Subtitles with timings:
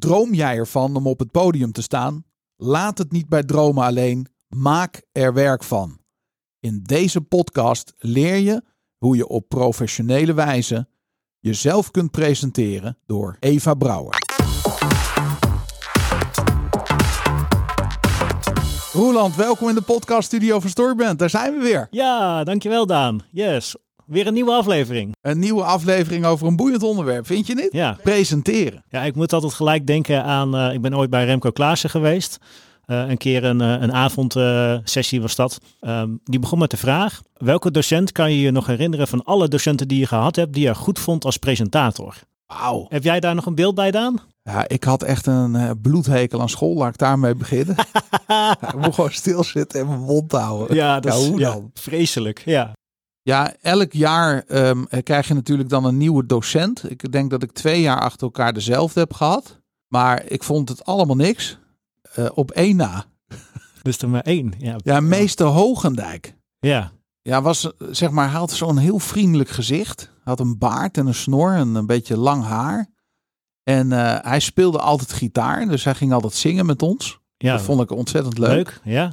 [0.00, 2.24] Droom jij ervan om op het podium te staan?
[2.56, 4.26] Laat het niet bij dromen alleen.
[4.48, 5.98] Maak er werk van.
[6.60, 8.62] In deze podcast leer je
[8.96, 10.88] hoe je op professionele wijze
[11.38, 14.18] jezelf kunt presenteren door Eva Brouwer.
[18.92, 21.18] Roeland, welkom in de podcaststudio van Storyband.
[21.18, 21.86] Daar zijn we weer.
[21.90, 23.20] Ja, dankjewel Daan.
[23.30, 23.76] Yes,
[24.10, 25.16] weer een nieuwe aflevering.
[25.20, 27.68] Een nieuwe aflevering over een boeiend onderwerp, vind je niet?
[27.72, 28.84] Ja, Presenteren.
[28.88, 32.38] ja ik moet altijd gelijk denken aan, eh, ik ben ooit bij Remco Klaassen geweest.
[32.84, 35.58] Eh, een keer een, eh, een avondsessie was dat.
[35.80, 39.48] Ehm, die begon met de vraag, welke docent kan je je nog herinneren van alle
[39.48, 42.16] docenten die je gehad hebt, die je goed vond als presentator?
[42.46, 42.86] Wauw.
[42.88, 44.20] Heb jij daar nog een beeld bij, Daan?
[44.42, 46.74] Ja, ik had echt een bloedhekel aan school.
[46.74, 47.76] Laat ik daarmee beginnen.
[48.68, 50.76] Ik moet gewoon stilzitten en mijn mond houden.
[50.76, 51.70] Ja, dat is hoe ja, dan?
[51.74, 52.42] vreselijk.
[52.44, 52.72] Ja.
[53.22, 56.90] Ja, elk jaar ehm, krijg je natuurlijk dan een nieuwe docent.
[56.90, 59.60] Ik denk dat ik twee jaar achter elkaar dezelfde heb gehad.
[59.88, 61.58] Maar ik vond het allemaal niks.
[62.14, 63.04] Eh, op één na.
[63.82, 64.54] Dus er maar één.
[64.58, 66.34] Ja, Ja, meester Hogendijk.
[66.58, 66.92] ja.
[67.22, 70.10] Ja, was, zeg maar, hij had zo'n heel vriendelijk gezicht.
[70.24, 72.88] Had een baard en een snor en een beetje lang haar.
[73.62, 77.20] En eh, hij speelde altijd gitaar, dus hij ging altijd zingen met ons.
[77.36, 77.52] ja.
[77.52, 78.50] Dat vond ik ontzettend leuk.
[78.50, 78.80] leuk.
[78.84, 79.12] Ja.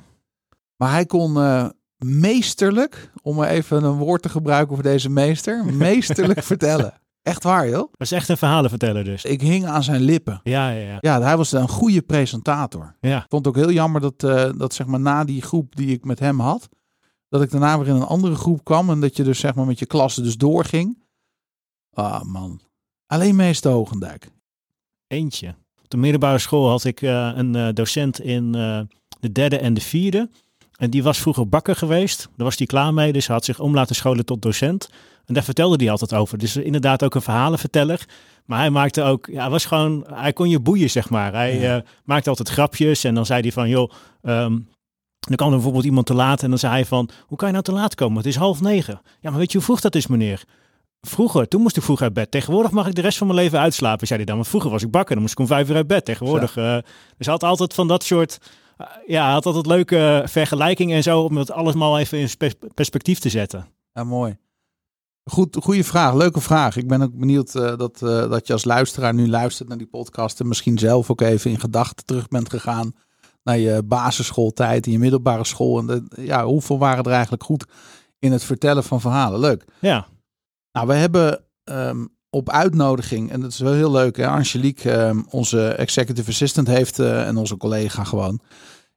[0.76, 1.70] Maar hij kon eh,
[2.06, 6.94] meesterlijk, om maar even een woord te gebruiken voor deze meester, meesterlijk vertellen.
[7.22, 7.78] Echt waar, joh.
[7.92, 9.24] Dat is echt een verhalenverteller dus.
[9.26, 10.40] Ik hing aan zijn lippen.
[10.44, 10.98] Ja, ja, ja.
[11.00, 12.96] Ja, hij was een goede presentator.
[13.02, 15.76] Ja, Ik vond het ook heel jammer dat, eh, dat zeg maar na die groep
[15.76, 16.70] die ik met hem had,
[17.30, 19.66] dat ik daarna weer in een andere groep kwam en dat je dus zeg maar
[19.66, 21.04] met je klasse dus doorging.
[21.94, 22.62] Ah man,
[23.06, 24.32] alleen meester Hogendijk.
[25.08, 25.56] eentje.
[25.84, 28.52] Op de middelbare school had ik eh, een eh, docent in
[29.20, 30.30] de derde en de vierde.
[30.78, 32.18] En die was vroeger bakker geweest.
[32.36, 34.90] Daar was hij klaar mee, dus hij had zich om laten scholen tot docent.
[35.26, 36.38] En daar vertelde hij altijd over.
[36.38, 38.06] Dus inderdaad ook een verhalenverteller.
[38.46, 41.34] Maar hij maakte ook, ja, hij was gewoon, hij kon je boeien, zeg maar.
[41.34, 41.76] Hij Ja.
[41.76, 44.52] eh, maakte altijd grapjes en dan zei hij van, joh, ehm,
[45.20, 47.54] dan kwam er bijvoorbeeld iemand te laat en dan zei hij van, hoe kan je
[47.54, 48.18] nou te laat komen?
[48.18, 49.02] Het is half negen.
[49.20, 50.44] Ja, maar weet je hoe vroeg dat is, meneer?
[51.02, 52.32] Vroeger, toen moest ik vroeg uit bed.
[52.32, 54.36] Tegenwoordig mag ik de rest van mijn leven uitslapen, zei hij dan.
[54.36, 56.06] Want vroeger was ik bakker, dan moest ik om vijf uur uit bed.
[56.06, 56.58] Tegenwoordig.
[56.58, 56.74] eh,
[57.18, 58.38] dus hij had altijd van dat soort.
[58.78, 61.22] Eh, ja, hij had altijd leuke vergelijkingen en zo.
[61.22, 63.68] om het allemaal even in pers- perspectief te zetten.
[63.94, 64.38] Ja, mooi.
[65.24, 66.76] Goed, goede vraag, leuke vraag.
[66.76, 69.88] Ik ben ook benieuwd eh, dat, eh, dat je als luisteraar nu luistert naar die
[69.88, 72.94] podcast en misschien zelf ook even in gedachten terug bent gegaan
[73.44, 75.80] naar je basisschooltijd, in je middelbare school.
[75.80, 77.66] En de, ja, hoeveel waren er eigenlijk goed
[78.20, 79.40] in het vertellen van verhalen?
[79.40, 79.66] Leuk.
[79.82, 80.08] Ja,
[80.72, 85.24] Nou, we hebben ehm, op uitnodiging, en dat is wel heel leuk, hè, Angelique, ehm,
[85.30, 88.40] onze executive assistant, heeft, eh, en onze collega gewoon,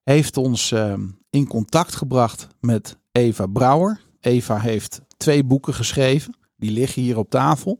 [0.03, 4.01] heeft ons ehm, in contact gebracht met Eva Brouwer.
[4.21, 7.79] Eva heeft twee boeken geschreven, die liggen hier op tafel.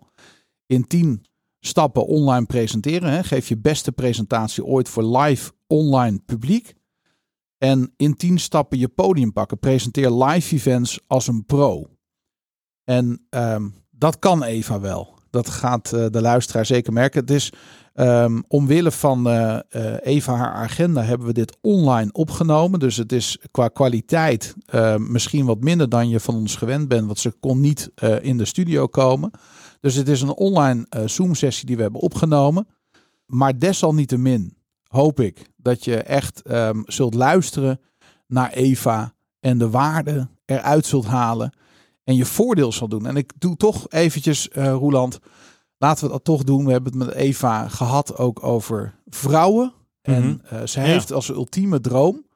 [0.67, 1.25] In tien
[1.61, 3.11] stappen online presenteren.
[3.11, 3.23] Hè.
[3.23, 6.75] Geef je beste presentatie ooit voor live online publiek.
[7.59, 9.59] En in tien stappen je podium pakken.
[9.59, 11.87] Presenteer live events als een pro.
[12.85, 15.19] En ehm, dat kan Eva wel.
[15.31, 17.21] Dat gaat eh, de luisteraar zeker merken.
[17.21, 17.53] Het is
[17.95, 19.59] ehm, omwille van eh,
[20.01, 22.81] Eva haar agenda hebben we dit online opgenomen.
[22.81, 24.55] Dus het is qua kwaliteit
[24.99, 27.07] misschien wat minder dan je van ons gewend bent.
[27.07, 29.31] Want ze kon niet in de studio komen.
[29.81, 32.67] Dus het is een online eh, Zoom sessie die we hebben opgenomen.
[33.27, 37.81] Maar desalniettemin hoop ik dat je echt ehm, zult luisteren
[38.27, 41.53] naar Eva en de waarde eruit zult halen
[42.11, 43.07] en je voordeel zal doen.
[43.07, 45.19] En ik doe toch eventjes, eh Roeland,
[45.79, 46.65] laten we dat toch doen.
[46.65, 49.73] We hebben het met Eva gehad ook over vrouwen.
[50.03, 50.55] En Mhm.
[50.55, 50.87] eh, ze Ja.
[50.87, 52.27] heeft als ultieme droom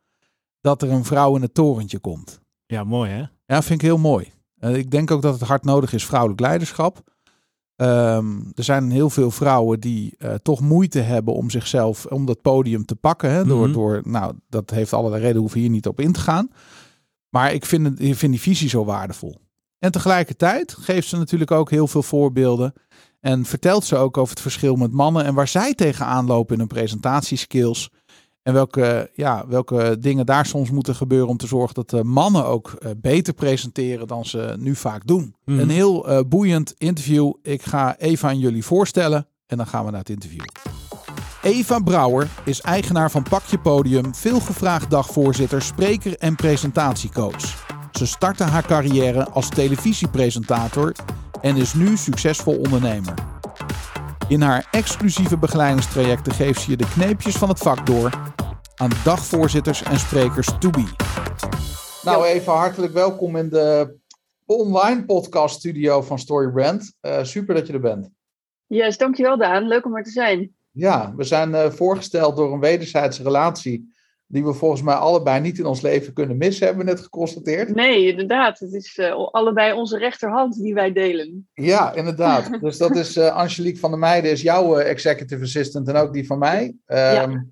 [0.60, 2.40] dat er een vrouw in het torentje komt.
[2.66, 3.22] ja mooi hè?
[3.46, 4.32] Ja, vind ik heel mooi.
[4.58, 7.02] Eh, ik denk ook dat het hard nodig is, vrouwelijk leiderschap.
[7.76, 12.84] Ehm, er zijn heel veel vrouwen die toch moeite hebben om zichzelf, om dat podium
[12.84, 13.30] te pakken.
[13.30, 13.72] Hè, door, Mhm.
[13.72, 16.50] door, nou, dat heeft allerlei redenen, hoeven hier niet op in te gaan.
[17.28, 19.36] Maar ik vind, het, ik vind die visie zo waardevol.
[19.84, 22.72] En tegelijkertijd geeft ze natuurlijk ook heel veel voorbeelden.
[23.20, 26.58] En vertelt ze ook over het verschil met mannen en waar zij tegenaan lopen in
[26.58, 27.90] hun presentatieskills.
[28.42, 32.46] En welke, ja, welke dingen daar soms moeten gebeuren om te zorgen dat de mannen
[32.46, 35.34] ook eh, beter presenteren dan ze nu vaak doen.
[35.44, 35.58] Mhm.
[35.58, 37.32] Een heel eh, boeiend interview.
[37.42, 40.44] Ik ga Eva aan jullie voorstellen en dan gaan we naar het interview.
[41.42, 47.73] Eva Brouwer is eigenaar van Pakje Podium, veelgevraagd dagvoorzitter, spreker en presentatiecoach.
[47.98, 50.92] Ze startte haar carrière als televisiepresentator
[51.40, 53.14] en is nu succesvol ondernemer.
[54.28, 58.32] In haar exclusieve begeleidingstrajecten geeft ze je de kneepjes van het vak door
[58.74, 60.84] aan dagvoorzitters en sprekers to be.
[62.04, 63.96] Nou Eva, hartelijk welkom in de
[64.46, 66.96] online podcast studio van Storybrand.
[67.00, 68.10] Eh super dat je er bent.
[68.66, 69.68] Yes, dankjewel Daan.
[69.68, 70.54] Leuk om er te zijn.
[70.70, 73.93] Ja, we zijn voorgesteld door een wederzijdse relatie
[74.34, 77.74] die we volgens mij allebei niet in ons leven kunnen missen, hebben we net geconstateerd.
[77.74, 78.58] Nee, inderdaad.
[78.58, 81.48] Het is uh, allebei onze rechterhand die wij delen.
[81.52, 82.50] Ja, inderdaad.
[82.60, 86.12] dus dat is uh, Angelique van der Meijden, is jouw uh, executive assistant en ook
[86.12, 86.64] die van mij.
[86.64, 87.44] Um, ja.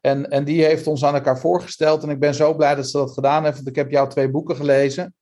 [0.00, 2.02] en, en die heeft ons aan elkaar voorgesteld.
[2.02, 4.30] En ik ben zo blij dat ze dat gedaan heeft, want ik heb jouw twee
[4.30, 5.14] boeken gelezen.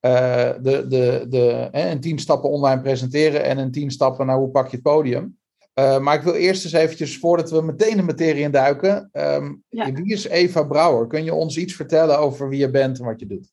[0.00, 4.68] de, de, de, in tien stappen online presenteren en in tien stappen naar hoe pak
[4.68, 5.38] je het podium.
[5.80, 9.10] Uh, maar ik wil eerst eens eventjes, voordat we meteen de materie induiken.
[9.12, 11.06] Um, Wie is Eva Brouwer?
[11.06, 13.52] Kun je ons iets vertellen over wie je bent en wat je doet?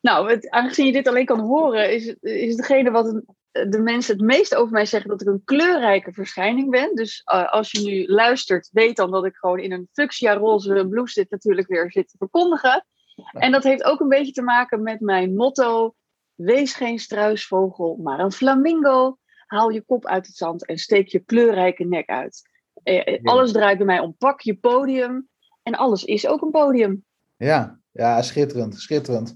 [0.00, 3.22] Nou, het, aangezien je dit alleen kan horen, is, is degene wat
[3.52, 6.94] de mensen het meest over mij zeggen dat ik een kleurrijke verschijning ben.
[6.94, 10.86] Dus uh, als je nu luistert, weet dan dat ik gewoon in een fuchsia roze
[10.88, 12.86] blouse dit natuurlijk weer zit te verkondigen.
[13.32, 15.94] En dat heeft ook een beetje te maken met mijn motto:
[16.34, 19.16] wees geen struisvogel, maar een flamingo
[19.52, 22.48] haal je kop uit het zand en steek je kleurrijke nek uit.
[22.82, 24.14] Eh, eh alles draait bij mij om.
[24.18, 25.28] Pak je podium.
[25.62, 27.04] En alles is ook een podium.
[27.36, 29.34] Ja, ja schitterend, schitterend.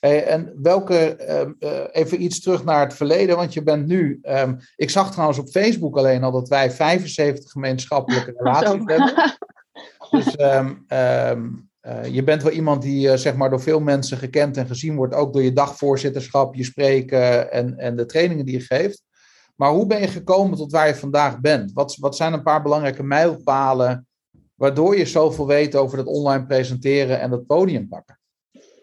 [0.00, 4.18] Hey, en welke, ehm, eh, even iets terug naar het verleden, want je bent nu.
[4.22, 9.36] Um, ik zag trouwens op Facebook alleen al dat wij 75 gemeenschappelijke relaties hebben.
[10.10, 14.66] Dus um, uh, je bent wel iemand die zeg maar door veel mensen gekend en
[14.66, 19.02] gezien wordt, ook door je dagvoorzitterschap, je spreken en, en de trainingen die je geeft.
[19.58, 21.72] Maar hoe ben je gekomen tot waar je vandaag bent?
[21.72, 24.06] Wat, wat zijn een paar belangrijke mijlpalen
[24.54, 28.20] waardoor je zoveel weet over dat online presenteren en dat podium pakken?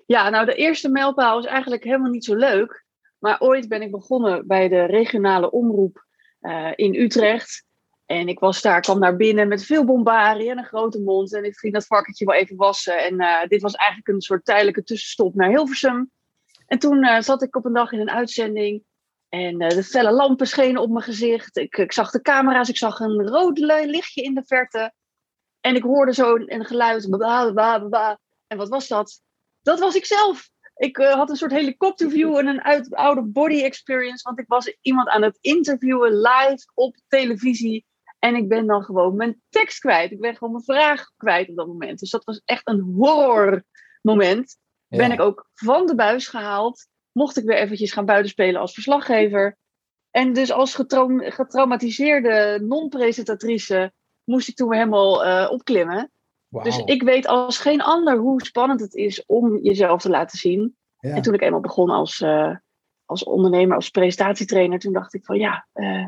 [0.06, 2.86] Ja, nou de eerste mijlpaal is eigenlijk helemaal niet zo leuk.
[3.19, 6.06] Maar ooit ben ik begonnen bij de regionale omroep
[6.42, 7.66] uh, in Utrecht.
[8.06, 11.33] En ik was daar, kwam daar binnen met veel bombarie en een grote mond.
[11.33, 13.04] En ik ging dat varkentje wel even wassen.
[13.04, 16.12] En uh, dit was eigenlijk een soort tijdelijke tussenstop naar Hilversum.
[16.68, 18.83] En toen uh, zat ik op een dag in een uitzending.
[19.36, 21.58] En uh, de felle lampen schenen op mijn gezicht.
[21.58, 24.94] Ik, ik, zag de camera's, ik zag een rood lichtje in de verte.
[25.60, 27.10] En ik hoorde zo een geluid.
[27.10, 29.22] Bla, bla, bla, en wat was dat?
[29.62, 30.50] Dat was ik zelf.
[30.76, 34.24] Ik uh, had een soort helikopterview en een uit, oude body experience.
[34.24, 37.86] Want ik was iemand aan het interviewen live op televisie.
[38.20, 40.12] En ik ben dan gewoon mijn tekst kwijt.
[40.12, 42.00] Ik ben gewoon mijn vraag kwijt op dat moment.
[42.00, 43.64] Dus dat was echt een horror
[44.02, 44.58] moment.
[44.88, 44.98] Ja.
[44.98, 49.58] Ben ik ook van de buis gehaald mocht ik weer eventjes gaan buitenspelen als verslaggever.
[50.12, 50.76] En dus als
[51.20, 56.12] getraumatiseerde non-presentatrice moest ik toen weer helemaal uh, opklimmen.
[56.50, 60.78] Dus ik weet als geen ander hoe spannend het is om jezelf te laten zien.
[61.00, 61.16] Ja.
[61.16, 62.56] En toen ik eenmaal begon als, uh,
[63.06, 66.08] als ondernemer, als presentatietrainer, toen dacht ik van ja, uh,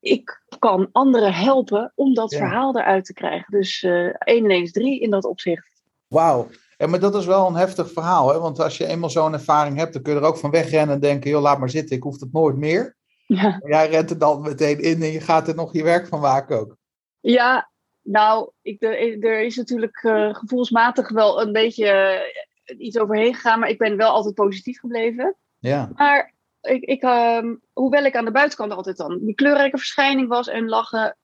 [0.00, 2.38] ik kan anderen helpen om dat ja.
[2.38, 3.58] verhaal eruit te krijgen.
[3.58, 5.82] Dus 1 en 1 is 3 in dat opzicht.
[6.06, 6.48] Wauw.
[6.76, 8.32] Ja, maar dat is wel een heftig verhaal.
[8.32, 8.38] Hè?
[8.38, 11.00] Want als je eenmaal zo'n ervaring hebt, dan kun je er ook van wegrennen en
[11.00, 12.96] denken: joh, laat maar zitten, ik hoef het nooit meer.
[13.26, 13.42] Ja.
[13.42, 16.20] Maar jij rent er dan meteen in en je gaat er nog je werk van
[16.20, 16.76] maken ook.
[17.20, 17.70] Ja,
[18.02, 22.20] nou, ik, er is natuurlijk uh, gevoelsmatig wel een beetje
[22.66, 25.36] uh, iets overheen gegaan, maar ik ben wel altijd positief gebleven.
[25.58, 25.90] Ja.
[25.94, 27.42] Maar ik, ik, uh,
[27.72, 31.16] hoewel ik aan de buitenkant altijd dan die kleurrijke verschijning was en lachen,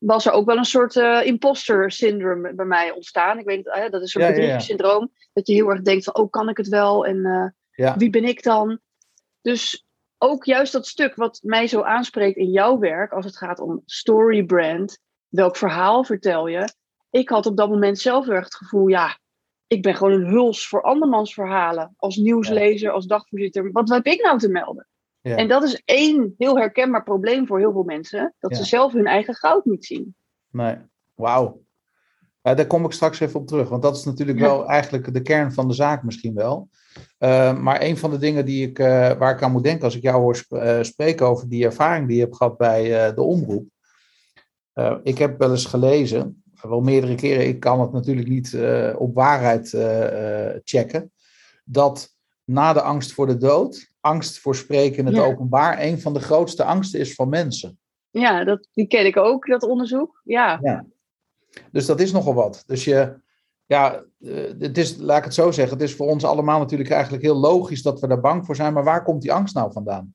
[0.00, 3.38] was er ook wel een soort uh, imposter syndroom bij mij ontstaan.
[3.38, 5.12] Ik weet uh, dat is een ja, syndroom.
[5.32, 7.06] Dat je heel erg denkt van, oh, kan ik het wel?
[7.06, 7.16] En
[7.76, 8.80] uh, wie ben ik dan?
[9.40, 9.86] Dus
[10.18, 13.82] ook juist dat stuk wat mij zo aanspreekt in jouw werk, als het gaat om
[13.84, 14.98] story brand,
[15.28, 16.68] welk verhaal vertel je?
[17.10, 19.18] Ik had op dat moment zelf erg het gevoel, ja,
[19.66, 21.94] ik ben gewoon een huls voor andermans verhalen.
[21.96, 23.72] Als nieuwslezer, als dagvoorzitter.
[23.72, 24.88] Wat heb ik nou te melden?
[25.22, 25.36] Ja.
[25.36, 28.34] En dat is één heel herkenbaar probleem voor heel veel mensen.
[28.38, 28.56] Dat ja.
[28.56, 30.14] ze zelf hun eigen goud niet zien.
[30.50, 30.76] Nee,
[31.14, 31.62] wauw.
[32.42, 33.68] Uh, daar kom ik straks even op terug.
[33.68, 34.44] Want dat is natuurlijk ja.
[34.44, 36.68] wel eigenlijk de kern van de zaak misschien wel.
[37.18, 39.96] Uh, maar een van de dingen die ik, uh, waar ik aan moet denken als
[39.96, 43.68] ik jou hoor sp spreken over die ervaring die je hebt gehad bij de omroep.
[45.02, 48.58] ik heb wel eens gelezen, wel meerdere keren, ik kan het natuurlijk niet
[48.96, 49.68] op waarheid
[50.64, 51.12] checken.
[51.64, 55.24] Dat na de angst voor de dood angst voor spreken in het ja.
[55.24, 57.78] openbaar een van de grootste angsten is van mensen.
[58.10, 60.20] Ja, dat, die ken ik ook, dat onderzoek.
[60.24, 60.58] Ja.
[60.62, 60.84] ja.
[61.72, 62.62] Dus dat is nogal wat.
[62.66, 63.20] Dus je,
[63.66, 66.90] ja, eh, het is, laat ik het zo zeggen, het is voor ons allemaal natuurlijk
[66.90, 68.72] eigenlijk heel logisch dat we daar bang voor zijn.
[68.72, 70.14] Maar waar komt die angst nou vandaan?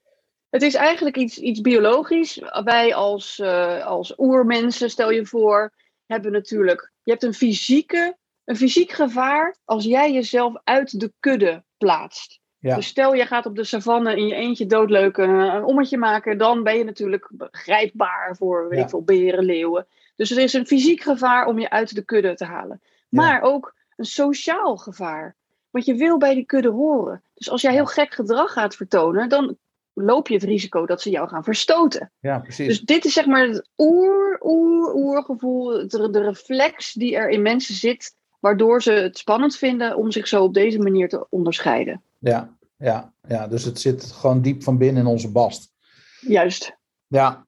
[0.49, 2.41] Het is eigenlijk iets, iets biologisch.
[2.63, 5.73] Wij als, uh, als oermensen, stel je voor,
[6.05, 11.63] hebben natuurlijk, je hebt een fysieke, een fysiek gevaar als jij jezelf uit de kudde
[11.77, 12.39] plaatst.
[12.65, 12.75] Ja.
[12.75, 16.37] Dus stel je gaat op de savanne in je eentje doodleuk een, een ommetje maken,
[16.37, 18.83] dan ben je natuurlijk grijpbaar voor weet ja.
[18.83, 19.85] ik veel, beren, leeuwen.
[20.15, 22.81] Dus er is een fysiek gevaar om je uit de kudde te halen.
[23.09, 23.41] Maar ja.
[23.41, 25.35] ook een sociaal gevaar.
[25.69, 27.21] Want je wil bij die kudde horen.
[27.33, 29.57] Dus als jij heel gek gedrag gaat vertonen, dan
[29.93, 32.11] loop je het risico dat ze jou gaan verstoten.
[32.19, 32.67] Ja, precies.
[32.67, 37.41] Dus dit is zeg maar het oer, oer, oergevoel, de, de reflex die er in
[37.41, 42.01] mensen zit, waardoor ze het spannend vinden om zich zo op deze manier te onderscheiden.
[42.19, 45.73] Ja, ja, ja, dus het zit gewoon diep van binnen in onze bast.
[46.19, 46.77] Juist.
[47.07, 47.47] Ja,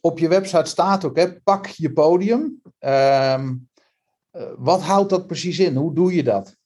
[0.00, 2.62] op je website staat ook, hè, pak je podium.
[2.78, 3.54] Ehm,
[4.30, 5.76] eh, wat houdt dat precies in?
[5.76, 6.56] Hoe doe je dat?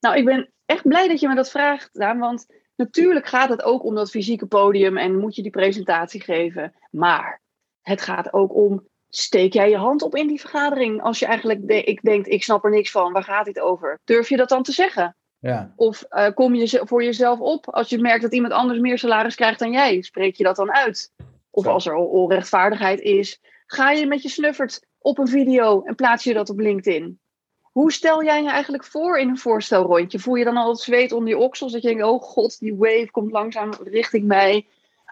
[0.00, 3.62] Nou, ik ben echt blij dat je me dat vraagt, Daan, want natuurlijk gaat het
[3.62, 6.74] ook om dat fysieke podium en moet je die presentatie geven.
[6.90, 7.42] Maar
[7.80, 11.68] het gaat ook om, steek jij je hand op in die vergadering als je eigenlijk
[11.68, 14.00] de, ik denkt, ik snap er niks van, waar gaat dit over?
[14.04, 15.16] Durf je dat dan te zeggen?
[15.38, 18.98] Ja, Of eh, kom je voor jezelf op als je merkt dat iemand anders meer
[18.98, 20.02] salaris krijgt dan jij?
[20.02, 21.12] Spreek je dat dan uit?
[21.50, 25.94] Of als er on- onrechtvaardigheid is, ga je met je snuffert op een video en
[25.94, 27.20] plaats je dat op LinkedIn?
[27.62, 30.18] Hoe stel jij je eigenlijk voor in een voorstelrondje?
[30.18, 31.72] Voel je dan al het zweet onder je oksels?
[31.72, 34.66] Dat je denkt, oh god, die wave komt langzaam richting mij.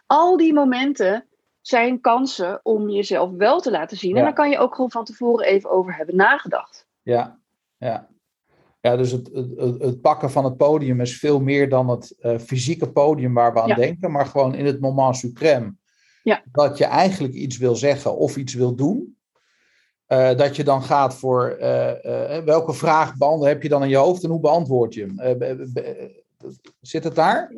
[0.07, 1.27] Al die momenten
[1.61, 4.11] zijn kansen om jezelf wel te laten zien.
[4.11, 4.17] Ja.
[4.19, 6.87] En daar kan je ook gewoon van tevoren even over hebben nagedacht.
[7.03, 7.39] ja,
[7.77, 8.09] ja.
[8.85, 12.15] Ja, dus het, het, het- het pakken van het podium is veel meer dan het
[12.21, 13.75] eh, fysieke podium waar we aan Ja.
[13.75, 15.79] denken, maar gewoon in het moment suprem.
[16.23, 16.43] Ja.
[16.53, 19.17] Dat je eigenlijk iets wil zeggen of iets wil doen.
[20.07, 24.25] Eh, dat je dan gaat voor eh, welke vraag heb je dan in je hoofd
[24.25, 25.39] en hoe beantwoord je hem?
[25.39, 26.23] Be- be-
[26.81, 27.53] zit het daar?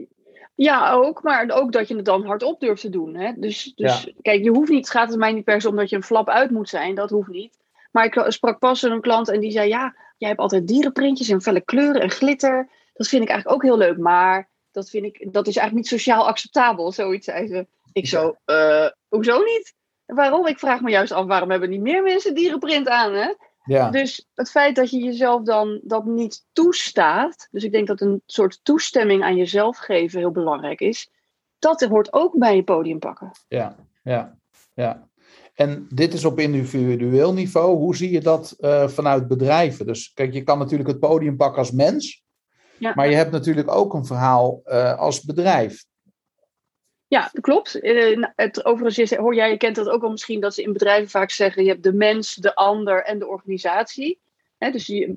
[0.55, 3.15] Ja, ook, maar ook dat je het dan hardop durft te doen.
[3.15, 3.33] Hè?
[3.37, 5.91] Dus, dus kijk, je hoeft niet, het gaat er mij niet per se om dat
[5.91, 7.59] je een flap uit moet zijn, dat hoeft niet.
[7.93, 11.41] Maar ik sprak pas een klant en die zei: Ja, jij hebt altijd dierenprintjes in
[11.41, 12.69] felle kleuren en glitter.
[12.93, 16.01] Dat vind ik eigenlijk ook heel leuk, maar dat, vind ik, dat is eigenlijk niet
[16.01, 17.67] sociaal acceptabel, zoiets zei ze.
[17.93, 19.75] Ik zo, eh, hoezo niet?
[20.07, 20.47] Waarom?
[20.47, 23.13] Ik vraag me juist af, waarom hebben niet meer mensen dierenprint aan?
[23.13, 23.35] Hè?
[23.65, 28.01] Ja, Dus het feit dat je jezelf dan dat niet toestaat, dus ik denk dat
[28.01, 31.11] een soort toestemming aan jezelf geven heel belangrijk is,
[31.59, 33.31] dat hoort ook bij je podium pakken.
[33.49, 34.39] ja, ja,
[34.75, 35.09] ja.
[35.57, 37.77] En dit is op individueel niveau.
[37.77, 39.87] Hoe zie je dat eh, vanuit bedrijven?
[39.87, 42.25] Dus kijk, je kan natuurlijk het podium pakken als mens,
[42.79, 42.93] Ja.
[42.95, 45.85] maar je hebt natuurlijk ook een verhaal eh, als bedrijf.
[47.07, 47.81] Ja, dat klopt.
[47.81, 50.63] Eh, nou, het, overigens is, hoor jij, je kent dat ook wel misschien, dat ze
[50.63, 54.19] in bedrijven vaak zeggen, je hebt de mens, de ander en de organisatie.
[54.59, 55.15] Dus je,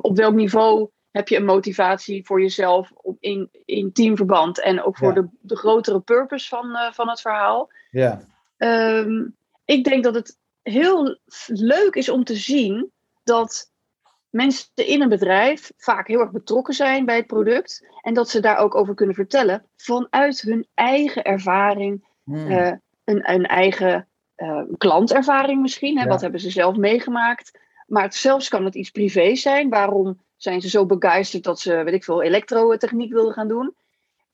[0.00, 4.96] op, welk niveau heb je een motivatie voor jezelf op, in, in teamverband en ook
[4.96, 5.20] voor Ja.
[5.20, 7.70] de, de grotere purpose van, van het verhaal.
[7.90, 8.30] Ja,
[8.62, 9.24] Ehm,
[9.72, 12.92] ik denk dat het heel leuk is om te zien
[13.24, 13.70] dat
[14.30, 17.86] mensen in een bedrijf vaak heel erg betrokken zijn bij het product.
[18.00, 22.50] En dat ze daar ook over kunnen vertellen vanuit hun eigen ervaring, Hmm.
[22.50, 22.72] eh,
[23.04, 25.96] een, een eigen eh, klantervaring misschien.
[25.96, 26.02] Hè?
[26.02, 26.08] Ja.
[26.08, 27.58] Wat hebben ze zelf meegemaakt?
[27.86, 29.68] Maar het, zelfs kan het iets privés zijn.
[29.68, 33.74] Waarom zijn ze zo begeisterd dat ze, weet ik veel, elektrotechniek wilden gaan doen?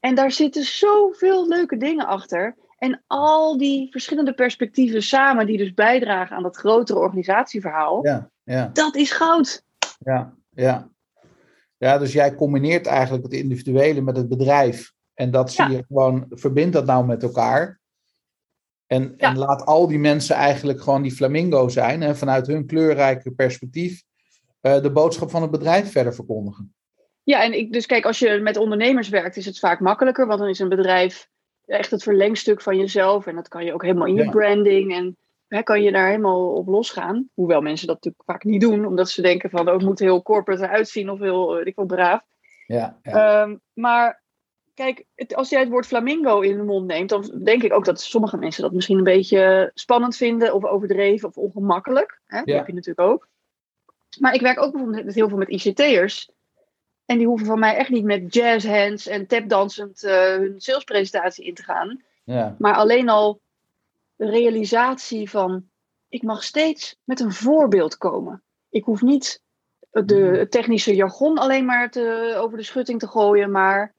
[0.01, 2.57] En daar zitten zoveel leuke dingen achter.
[2.79, 8.71] En al die verschillende perspectieven samen, die dus bijdragen aan dat grotere organisatieverhaal, ja, ja,
[8.73, 9.65] dat is goud.
[9.99, 10.91] ja, ja.
[11.77, 14.93] Ja, dus jij combineert eigenlijk het individuele met het bedrijf.
[15.15, 15.71] En dat zie Ja.
[15.71, 17.81] je gewoon, verbind dat nou met elkaar.
[18.87, 19.29] En, Ja.
[19.31, 22.03] en laat al die mensen eigenlijk gewoon die flamingo zijn.
[22.03, 24.03] En vanuit hun kleurrijke perspectief
[24.61, 26.75] eh, de boodschap van het bedrijf verder verkondigen.
[27.23, 30.39] Ja, en ik, dus kijk, als je met ondernemers werkt, is het vaak makkelijker, want
[30.39, 31.29] dan is een bedrijf
[31.69, 33.27] echt het verlengstuk van jezelf.
[33.27, 34.31] En dat kan je ook helemaal in je Ja.
[34.31, 35.17] branding en
[35.49, 37.29] hè, kan je daar helemaal op losgaan.
[37.35, 40.23] Hoewel mensen dat natuurlijk vaak niet doen, omdat ze denken van, oh, het moet heel
[40.23, 42.21] corporate eruit zien of heel, eh, ik wel, braaf.
[42.67, 43.43] Ja, ja.
[43.43, 44.23] Ehm, maar
[44.75, 47.85] kijk, het, als jij het woord flamingo in de mond neemt, dan denk ik ook
[47.85, 52.21] dat sommige mensen dat misschien een beetje spannend vinden of overdreven of ongemakkelijk.
[52.27, 52.43] Hè?
[52.45, 53.29] Dat heb je natuurlijk ook.
[54.19, 56.31] Maar ik werk ook bijvoorbeeld met heel veel met ICT'ers.
[57.09, 61.45] En die hoeven van mij echt niet met jazz hands en tapdansend eh, hun salespresentatie
[61.45, 62.03] in te gaan.
[62.25, 62.57] ja.
[62.59, 63.41] Maar alleen al
[64.17, 65.69] de realisatie van,
[66.09, 68.43] ik mag steeds met een voorbeeld komen.
[68.69, 69.43] Ik hoef niet
[69.91, 73.95] de, het technische jargon alleen maar te, over de schutting te gooien, maar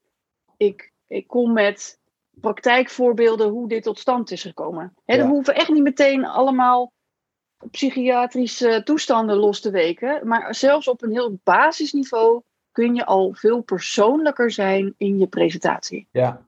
[0.56, 1.98] ik, ik kom met
[2.30, 4.94] praktijkvoorbeelden hoe dit tot stand is gekomen.
[5.04, 5.16] Ja.
[5.16, 6.92] We hoeven echt niet meteen allemaal
[7.70, 12.42] psychiatrische toestanden los te weken, maar zelfs op een heel basisniveau
[12.80, 16.08] kun je al veel persoonlijker zijn in je presentatie.
[16.10, 16.46] Ja.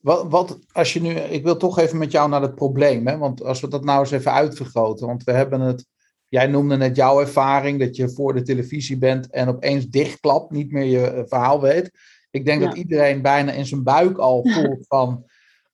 [0.00, 3.18] Wat, wat als je nu, ik wil toch even met jou naar het probleem, hè?
[3.18, 5.86] want als we dat nou eens even uitvergroten, want we hebben het,
[6.28, 10.72] jij noemde net jouw ervaring dat je voor de televisie bent en opeens dichtklapt, niet
[10.72, 11.90] meer je eh, verhaal weet.
[12.30, 12.68] Ik denk Ja.
[12.68, 15.24] dat iedereen bijna in zijn buik al voelt van,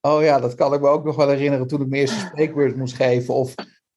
[0.00, 2.76] oh ja, dat kan ik me ook nog wel herinneren toen ik mijn eerste spreekbeurt
[2.76, 3.34] moest geven.
[3.34, 3.54] Of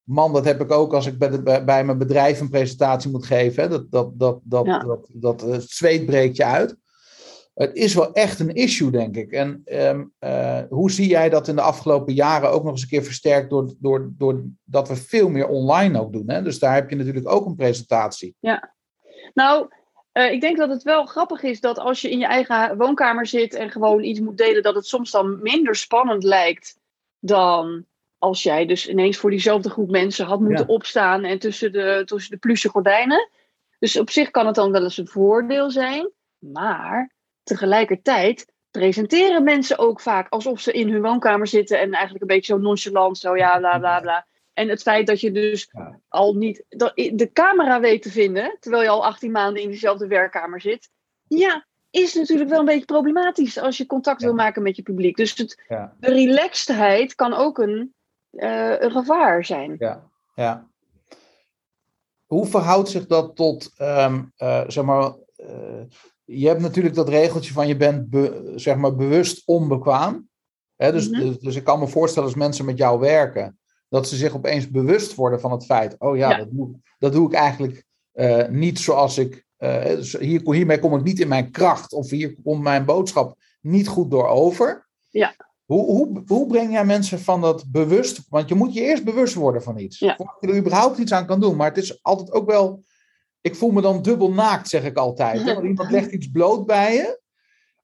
[0.07, 3.11] man, dat heb ik ook als ik bij, de- bij, bij mijn bedrijf een presentatie
[3.11, 3.63] moet geven.
[3.63, 3.69] Hè?
[3.69, 4.79] Dat, dat, dat, dat, Ja.
[4.79, 6.75] dat, dat, eh, het zweet breekt je uit.
[7.53, 9.31] het is wel echt een issue, denk ik.
[9.31, 12.87] En ehm, eh, hoe zie jij dat in de afgelopen jaren ook nog eens een
[12.87, 16.29] keer versterkt door, door, door dat we veel meer online ook doen?
[16.29, 16.41] Hè?
[16.41, 18.35] Dus daar heb je natuurlijk ook een presentatie.
[18.39, 18.73] Ja,
[19.33, 19.67] nou,
[20.13, 23.25] uh, ik denk dat het wel grappig is dat als je in je eigen woonkamer
[23.25, 26.77] zit en gewoon iets moet delen, dat het soms dan minder spannend lijkt
[27.19, 27.85] dan
[28.17, 30.73] als jij dus ineens voor diezelfde groep mensen had moeten ja.
[30.73, 33.29] opstaan en tussen de, tussen de pluche gordijnen.
[33.79, 36.11] Dus op zich kan het dan wel eens een voordeel zijn.
[36.37, 37.11] Maar
[37.43, 42.53] tegelijkertijd presenteren mensen ook vaak alsof ze in hun woonkamer zitten en eigenlijk een beetje
[42.53, 44.27] zo nonchalant, zo ja, bla bla bla.
[44.53, 45.99] En het feit dat je dus ja.
[46.07, 46.63] al niet
[47.13, 50.89] de camera weet te vinden, terwijl je al 18 maanden in diezelfde werkkamer zit,
[51.27, 54.27] ja, is natuurlijk wel een beetje problematisch als je contact ja.
[54.27, 55.17] wil maken met je publiek.
[55.17, 55.95] Dus het, ja.
[55.99, 57.93] de relaxedheid kan ook een,
[58.37, 59.75] uh, een gevaar zijn.
[59.79, 60.67] Ja, ja.
[62.25, 65.83] Hoe verhoudt zich dat tot, um, uh, zeg maar, uh,
[66.25, 70.29] je hebt natuurlijk dat regeltje van je bent be, zeg maar bewust onbekwaam.
[70.75, 71.27] Hè, dus, mm -hmm.
[71.27, 74.69] dus, dus, ik kan me voorstellen als mensen met jou werken, dat ze zich opeens
[74.69, 76.37] bewust worden van het feit, oh ja, ja.
[76.37, 77.85] Dat, doe, dat doe ik eigenlijk
[78.49, 79.83] niet zoals ik, uh,
[80.19, 84.11] hier, hiermee kom ik niet in mijn kracht of hier komt mijn boodschap niet goed
[84.11, 84.87] door over.
[85.09, 85.35] Ja.
[85.67, 89.33] Hoe, hoe, hoe breng jij mensen van dat bewust, want je moet je eerst bewust
[89.33, 90.15] worden van iets, ja.
[90.15, 92.83] voordat je er überhaupt iets aan kan doen, maar het is altijd ook wel
[93.47, 95.43] ik voel me dan dubbel naakt, zeg ik altijd.
[95.43, 95.53] Hè?
[95.53, 97.21] Want iemand legt iets bloot bij je,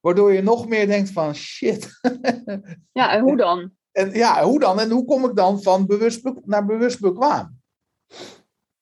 [0.01, 1.89] waardoor je nog meer denkt van shit.
[2.91, 3.71] Ja, en hoe dan?
[3.91, 4.79] En, ja, hoe dan?
[4.79, 7.61] En hoe kom ik dan van bewust naar bewust bekwaam?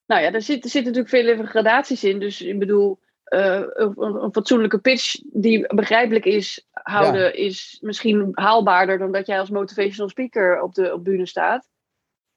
[0.05, 2.19] Nou ja, er zitten zit natuurlijk veel gradaties in.
[2.19, 2.99] Dus ik bedoel,
[3.31, 7.31] een, een, fatsoenlijke pitch die begrijpelijk is houden, ja.
[7.31, 11.67] is misschien haalbaarder dan dat jij als motivational speaker op de op bühne staat.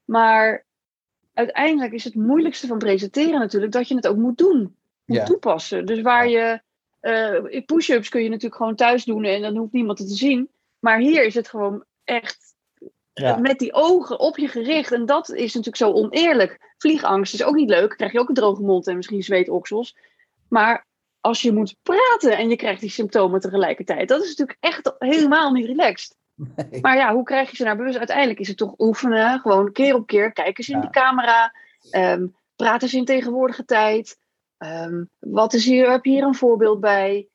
[0.05, 0.65] Maar
[1.33, 4.75] uiteindelijk is het moeilijkste van presenteren natuurlijk dat je het ook moet doen.
[5.05, 5.25] Moet ja.
[5.25, 5.85] toepassen.
[5.85, 6.63] Dus waar je.
[7.01, 10.49] Uh, push-ups kun je natuurlijk gewoon thuis doen en dan hoeft niemand het te zien.
[10.79, 12.55] Maar hier is het gewoon echt
[13.13, 13.37] ja.
[13.37, 14.91] met die ogen op je gericht.
[14.91, 16.73] En dat is natuurlijk zo oneerlijk.
[16.77, 17.87] Vliegangst is ook niet leuk.
[17.87, 19.95] Dan krijg je ook een droge mond en misschien zweetoksels.
[20.49, 20.85] Maar
[21.19, 25.51] als je moet praten en je krijgt die symptomen tegelijkertijd, dat is natuurlijk echt helemaal
[25.51, 26.15] niet relaxed.
[26.35, 26.81] Nee.
[26.81, 27.97] Maar ja, hoe krijg je ze naar bewust?
[27.97, 29.39] Uiteindelijk is het toch oefenen.
[29.39, 30.31] Gewoon keer op keer.
[30.31, 30.83] Kijken ze in ja.
[30.83, 31.53] de camera.
[31.91, 34.17] Um, praten ze in tegenwoordige tijd.
[34.57, 37.27] Um, wat is hier, heb je hier een voorbeeld bij?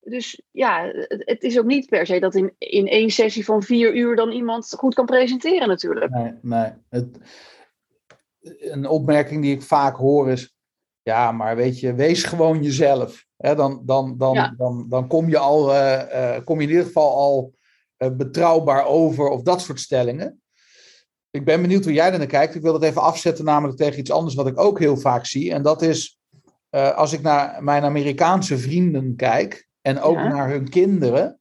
[0.00, 3.62] Dus ja, het, het, is ook niet per se dat in, in één sessie van
[3.62, 6.10] vier uur dan iemand goed kan presenteren natuurlijk.
[6.10, 6.72] Nee, nee.
[6.88, 7.18] Het,
[8.58, 10.54] een opmerking die ik vaak hoor is,
[11.08, 13.26] ja, maar weet je, wees gewoon jezelf.
[13.36, 14.54] He, dan, dan, dan, ja.
[14.56, 17.54] dan, dan kom je al, uh, uh, kom je in ieder geval al
[17.98, 20.42] uh, betrouwbaar over of dat soort stellingen.
[21.30, 22.54] Ik ben benieuwd hoe jij er naar kijkt.
[22.54, 25.52] Ik wil dat even afzetten, namelijk tegen iets anders wat ik ook heel vaak zie.
[25.52, 26.18] En dat is
[26.70, 30.28] als ik naar mijn Amerikaanse vrienden kijk en ook ja.
[30.28, 31.40] naar hun kinderen,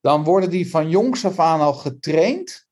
[0.00, 2.66] dan worden die van jongs af aan al getraind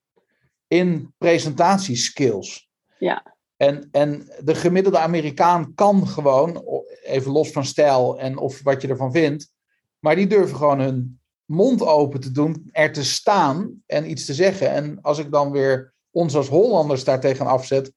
[0.66, 2.68] in presentatieskills.
[2.98, 3.33] Ja.
[3.56, 6.64] En, en de gemiddelde Amerikaan kan gewoon,
[7.02, 9.52] even los van stijl en of wat je ervan vindt,
[9.98, 14.34] maar die durven gewoon hun mond open te doen, er te staan en iets te
[14.34, 14.70] zeggen.
[14.70, 17.92] En als ik dan weer ons als Hollanders daar tegen afzet,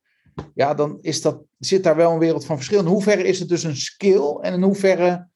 [0.53, 2.79] ja, dan is dat, zit daar wel een wereld van verschil.
[2.79, 5.27] In hoeverre is het dus een skill en in hoeverre,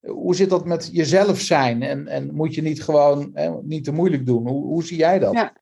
[0.00, 1.82] hoe zit dat met jezelf zijn?
[1.82, 4.48] En, en moet je niet gewoon hè, niet te moeilijk doen?
[4.48, 5.32] Hoe, hoe zie jij dat?
[5.32, 5.56] Ja.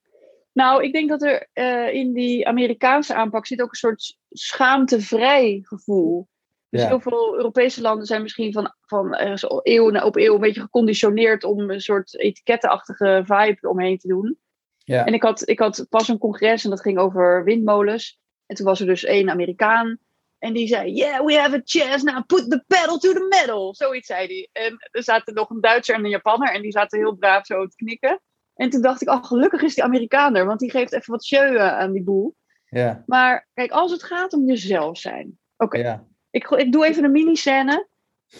[0.55, 5.61] Nou, ik denk dat er uh, in die Amerikaanse aanpak zit ook een soort schaamtevrij
[5.63, 6.29] gevoel.
[6.71, 6.89] Dus ja.
[6.89, 11.45] heel veel Europese landen zijn misschien van, van uh, eeuw op eeuw een beetje geconditioneerd
[11.45, 14.39] om een soort etikettenachtige vibe omheen te doen.
[14.79, 15.05] Ja.
[15.05, 18.19] En ik had, ik had pas een congres en dat ging over windmolens.
[18.47, 19.99] En toen was er dus één Amerikaan.
[20.39, 23.75] En die zei, yeah, we have a chance now, put the pedal to the metal.
[23.75, 24.65] Zoiets zei hij.
[24.65, 26.55] En er zaten nog een Duitser en een Japanner.
[26.55, 28.21] En die zaten heel braaf zo te knikken.
[28.55, 30.47] En toen dacht ik, oh, gelukkig is die Amerikaner.
[30.47, 32.37] Want die geeft even wat show aan die boel.
[32.69, 33.03] Ja.
[33.07, 35.39] Maar kijk, als het gaat om jezelf zijn.
[35.57, 35.81] Oké, okay.
[35.81, 36.07] ja.
[36.31, 37.89] ik, ik doe even een mini-scène.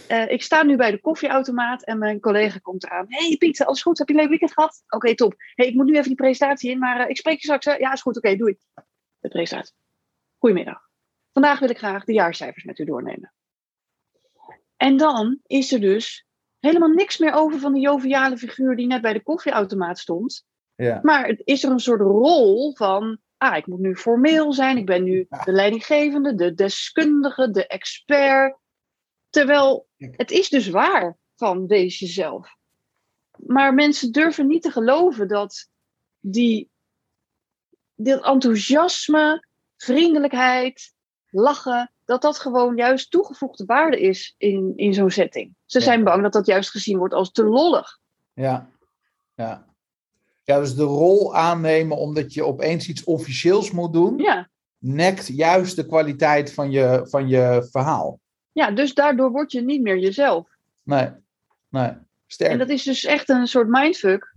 [0.09, 3.07] Uh, ik sta nu bij de koffieautomaat en mijn collega komt eraan.
[3.09, 3.99] hey Piet, alles goed?
[3.99, 4.83] Heb je een leuk weekend gehad?
[4.85, 5.35] Oké, okay, top.
[5.55, 7.65] hey, ik moet nu even die presentatie in, maar uh, ik spreek je straks.
[7.65, 7.75] Hè?
[7.75, 8.17] Ja, is goed.
[8.17, 8.59] Oké, okay, doei.
[9.19, 9.75] De presentatie.
[10.39, 10.89] Goedemiddag.
[11.33, 13.33] Vandaag wil ik graag de jaarcijfers met u doornemen.
[14.77, 16.27] En dan is er dus
[16.65, 20.45] helemaal niks meer over van die joviale figuur die net bij de koffieautomaat stond.
[20.75, 21.01] Ja.
[21.03, 25.03] Maar is er een soort rol van, ah, ik moet nu formeel zijn, ik ben
[25.03, 28.59] nu de leidinggevende, de deskundige, de expert.
[29.31, 32.57] Terwijl het is dus waar van wees jezelf.
[33.37, 35.69] Maar mensen durven niet te geloven dat
[36.21, 36.71] die,
[37.95, 39.47] dit enthousiasme,
[39.77, 40.95] vriendelijkheid,
[41.31, 45.55] lachen, dat dat gewoon juist toegevoegde waarde is in, in zo'n setting.
[45.65, 45.85] Ze ja.
[45.85, 47.99] zijn bang dat dat juist gezien wordt als te lollig.
[48.33, 48.71] Ja,
[49.35, 49.67] ja.
[50.43, 54.49] Ja, dus de rol aannemen omdat je opeens iets officieels moet doen, Ja.
[54.79, 58.21] nekt juist de kwaliteit van je, van je verhaal.
[58.53, 60.49] ja, dus daardoor word je niet meer jezelf.
[60.83, 61.11] Nee,
[61.69, 61.93] nee.
[62.27, 62.51] Sterk.
[62.51, 64.34] En dat is dus echt een soort mindfuck.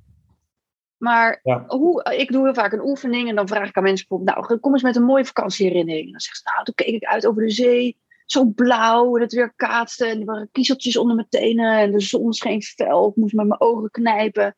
[0.98, 1.64] Maar Ja.
[1.68, 4.60] hoe, ik doe heel vaak een oefening en dan vraag ik aan mensen bijvoorbeeld, nou,
[4.60, 6.06] kom eens met een mooie vakantieherinnering.
[6.06, 9.22] En dan zegt ze, nou, toen keek ik uit over de zee, zo blauw en
[9.22, 13.10] het weer kaatste en er waren kiezeltjes onder mijn tenen en de zon scheen fel.
[13.10, 14.56] Ik moest met mijn ogen knijpen.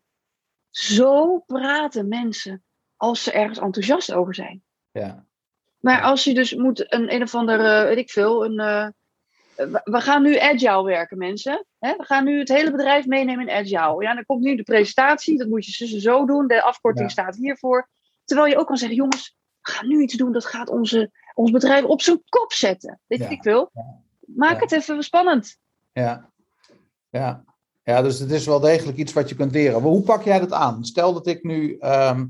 [0.69, 2.63] Zo praten mensen
[2.95, 4.63] als ze ergens enthousiast over zijn.
[4.91, 5.25] Ja,
[5.79, 8.87] Maar als je dus moet een een of andere, weet ik veel, een, eh,
[9.83, 11.65] we- gaan nu agile werken, mensen.
[11.79, 14.03] We gaan nu het hele bedrijf meenemen in agile.
[14.03, 16.47] Ja, dan komt nu de presentatie, dat moet je zo- zo doen.
[16.47, 17.11] De afkorting Ja.
[17.11, 17.89] staat hiervoor.
[18.25, 21.51] Terwijl je ook kan zeggen, jongens, we gaan nu iets doen dat gaat onze, ons
[21.51, 22.99] bedrijf op zijn kop zetten.
[23.07, 23.29] Weet Ja.
[23.29, 23.71] ik veel.
[24.25, 24.59] Maak Ja.
[24.59, 25.57] het even spannend.
[25.91, 26.29] ja,
[27.09, 27.43] ja.
[27.83, 29.81] Ja, dus het is wel degelijk iets wat je kunt leren.
[29.81, 30.85] Maar hoe pak jij dat aan?
[30.85, 32.25] Stel dat ik nu ehm,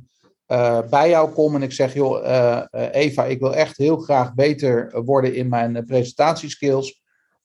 [0.46, 3.98] eh, bij jou kom en ik zeg, joh, eh, eh, Eva, ik wil echt heel
[3.98, 6.99] graag beter worden in mijn presentatieskills.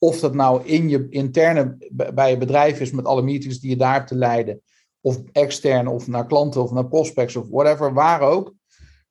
[0.04, 1.76] Of dat nou in je interne
[2.14, 4.62] bij je bedrijf is met alle meetings die je daar hebt te leiden.
[5.00, 8.54] Of extern of naar klanten of naar prospects of whatever, waar ook.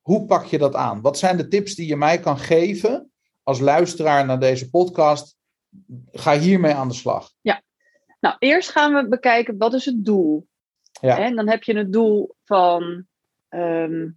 [0.00, 1.00] Hoe pak je dat aan?
[1.00, 3.10] Wat zijn de tips die je mij kan geven
[3.42, 5.36] als luisteraar naar deze podcast?
[6.12, 7.30] Ga hiermee aan de slag.
[8.20, 10.46] Nou, eerst gaan we bekijken, wat is het doel?
[11.00, 11.18] Ja.
[11.18, 13.06] En dan heb je het doel van,
[13.48, 14.08] ehm,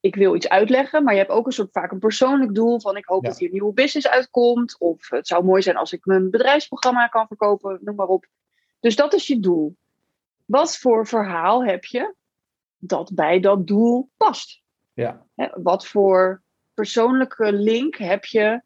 [0.00, 2.96] ik wil iets uitleggen, maar je hebt ook een soort vaak een persoonlijk doel van,
[2.96, 3.28] ik hoop Ja.
[3.28, 7.06] dat hier een nieuwe business uitkomt, of het zou mooi zijn als ik mijn bedrijfsprogramma
[7.06, 8.26] kan verkopen, noem maar op.
[8.80, 9.76] Dus dat is je doel.
[10.44, 12.14] Wat voor verhaal heb je
[12.78, 14.62] dat bij dat doel past?
[14.92, 16.42] Ja, wat voor
[16.74, 18.62] persoonlijke link heb je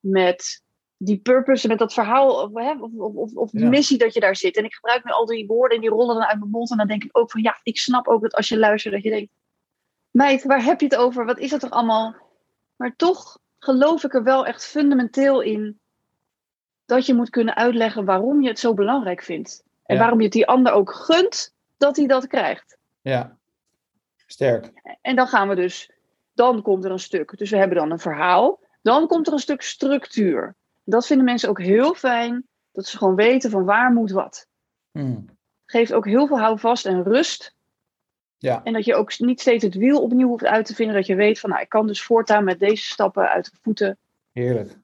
[0.00, 0.62] met
[0.96, 3.68] die purpose, met dat verhaal of, hè, of, of, of, of die Ja.
[3.68, 4.56] missie dat je daar zit.
[4.56, 6.70] En ik gebruik nu al die woorden en die rollen dan uit mijn mond.
[6.70, 9.02] En dan denk ik ook van ja, ik snap ook dat als je luistert dat
[9.02, 9.32] je denkt,
[10.16, 11.24] meid, waar heb je het over?
[11.24, 12.14] Wat is dat toch allemaal?
[12.76, 15.78] Maar toch geloof ik er wel echt fundamenteel in
[16.84, 19.64] dat je moet kunnen uitleggen waarom je het zo belangrijk vindt.
[19.84, 20.00] En Ja.
[20.00, 22.76] waarom je het die ander ook gunt dat hij dat krijgt.
[23.00, 23.36] ja.
[24.28, 24.72] Sterk.
[25.00, 25.90] En dan gaan we dus,
[26.32, 27.38] dan komt er een stuk.
[27.38, 28.60] Dus we hebben dan een verhaal.
[28.82, 30.54] Dan komt er een stuk structuur.
[30.84, 34.46] Dat vinden mensen ook heel fijn, dat ze gewoon weten van waar moet wat.
[34.90, 35.24] Hmm.
[35.66, 37.54] Geeft ook heel veel houvast en rust.
[38.38, 40.94] Ja, En dat je ook niet steeds het wiel opnieuw hoeft uit te vinden.
[40.94, 43.98] Dat je weet van, nou, ik kan dus voortaan met deze stappen uit de voeten.
[44.32, 44.78] heerlijk.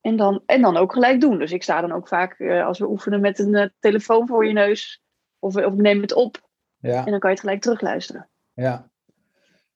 [0.00, 1.38] En dan, en dan ook gelijk doen.
[1.38, 4.46] Dus ik sta dan ook vaak, eh, als we oefenen, met een eh, telefoon voor
[4.46, 5.02] je neus.
[5.38, 6.48] Of, of neem het op.
[6.78, 7.04] Ja.
[7.04, 8.28] En dan kan je het gelijk terugluisteren.
[8.52, 8.90] Ja.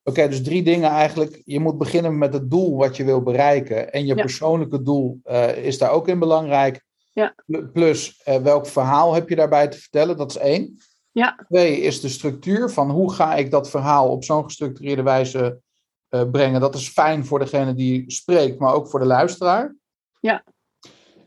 [0.05, 1.43] Oké, dus drie dingen eigenlijk.
[1.45, 3.93] Je moet beginnen met het doel wat je wil bereiken.
[3.93, 4.21] En je Ja.
[4.21, 6.83] persoonlijke doel eh, is daar ook in belangrijk.
[7.13, 7.35] Ja.
[7.47, 10.17] Pl- Plus, eh, welk verhaal heb je daarbij te vertellen?
[10.17, 10.79] Dat is één.
[11.13, 11.45] Ja.
[11.49, 15.61] Twee is de structuur van hoe ga ik dat verhaal op zo'n gestructureerde wijze
[16.09, 16.61] eh, brengen.
[16.61, 19.75] Dat is fijn voor degene die spreekt, maar ook voor de luisteraar.
[20.21, 20.45] Ja.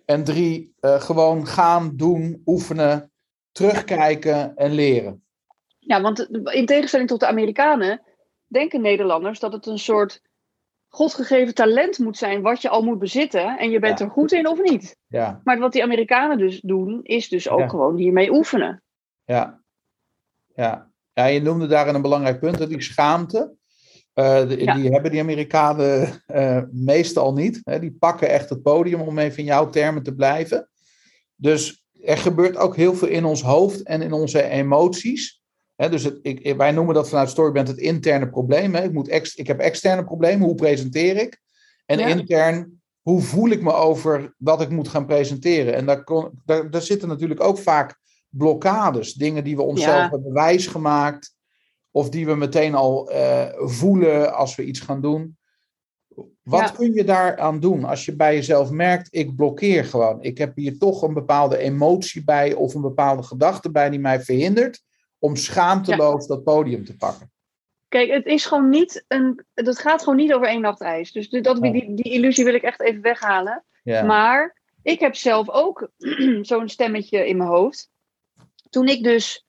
[0.06, 3.12] En drie, eh, gewoon gaan, doen, oefenen,
[3.52, 5.24] terugkijken en leren.
[5.80, 6.20] Ja, want
[6.54, 8.02] in tegenstelling tot de Amerikanen
[8.48, 10.22] denken Nederlanders dat het een soort
[10.88, 14.06] godgegeven talent moet zijn wat je al moet bezitten en je bent Ja.
[14.06, 14.98] er goed in of niet.
[15.08, 17.68] Ja, Maar wat die Amerikanen dus doen, is dus ook Ja.
[17.68, 18.84] gewoon hiermee oefenen.
[19.24, 19.62] ja.
[20.56, 20.90] Ja.
[21.14, 23.54] ja, je noemde daarin een belangrijk punt, hè, die schaamte.
[24.14, 24.74] Eh, de- Ja.
[24.76, 27.62] Die hebben die Amerikanen eh, meestal niet.
[27.64, 27.80] Hè.
[27.80, 30.70] Die pakken echt het podium om even in jouw termen te blijven.
[31.36, 35.42] Dus er gebeurt ook heel veel in ons hoofd en in onze emoties.
[35.76, 38.76] Hè, dus het, ik, wij noemen dat vanuit Storyband het interne probleem.
[38.76, 38.84] Hè.
[38.84, 41.42] Ik, moet ex, ik heb externe problemen, hoe presenteer ik?
[41.86, 42.08] En Ja.
[42.08, 45.74] intern, hoe voel ik me over wat ik moet gaan presenteren?
[45.74, 48.00] En daar, kon, daar, daar zitten natuurlijk ook vaak
[48.38, 49.14] blokkades.
[49.14, 50.10] Dingen die we onszelf Ja.
[50.10, 51.36] hebben wijsgemaakt.
[51.92, 55.38] Of die we meteen al eh, voelen als we iets gaan doen.
[56.44, 56.70] Wat Ja.
[56.70, 60.22] kun je daaraan doen als je bij jezelf merkt, ik blokkeer gewoon.
[60.22, 64.22] Ik heb hier toch een bepaalde emotie bij of een bepaalde gedachte bij die mij
[64.22, 64.84] verhindert
[65.20, 67.32] om schaamteloos dat podium te pakken.
[67.88, 69.46] Kijk, het is gewoon niet een.
[69.54, 71.12] Dat gaat gewoon niet over één nacht ijs.
[71.12, 73.64] Dus dat, die, die illusie wil ik echt even weghalen.
[73.84, 74.04] Ja.
[74.04, 75.90] Maar ik heb zelf ook
[76.42, 77.92] zo'n stemmetje in mijn hoofd.
[78.74, 79.46] Toen ik dus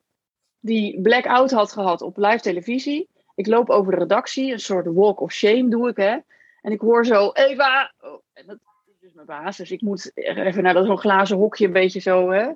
[0.60, 3.08] die blackout had gehad op live televisie.
[3.34, 6.18] Ik loop over de redactie, een soort walk of shame doe ik, hè.
[6.60, 7.92] En ik hoor zo, Eva!
[8.00, 11.36] Oh, en dat is dus mijn baas, dus ik moet even naar dat zo'n glazen
[11.36, 12.50] hokje een beetje zo, hè.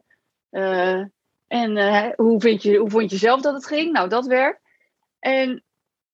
[0.51, 1.05] Eh,
[1.47, 3.93] en eh, hoe, vind je, hoe vond je zelf dat het ging?
[3.93, 4.61] Nou, dat werkt.
[5.19, 5.65] En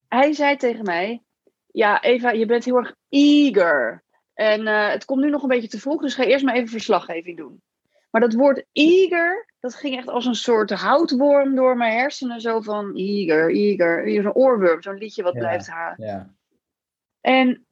[0.08, 1.22] hij zei tegen mij,
[1.66, 4.04] ja, Eva, je bent heel erg eager.
[4.34, 6.68] En eh, het komt nu nog een beetje te vroeg, dus ga eerst maar even
[6.68, 7.62] verslaggeving doen.
[8.14, 12.40] Maar dat woord eager, dat ging echt als een soort houtworm door mijn hersenen.
[12.40, 14.22] Zo van eager, eager.
[14.22, 15.38] Zo'n oorworm, zo'n liedje wat Ja.
[15.38, 15.94] blijft haar.
[15.96, 16.30] Ja.
[17.20, 17.66] En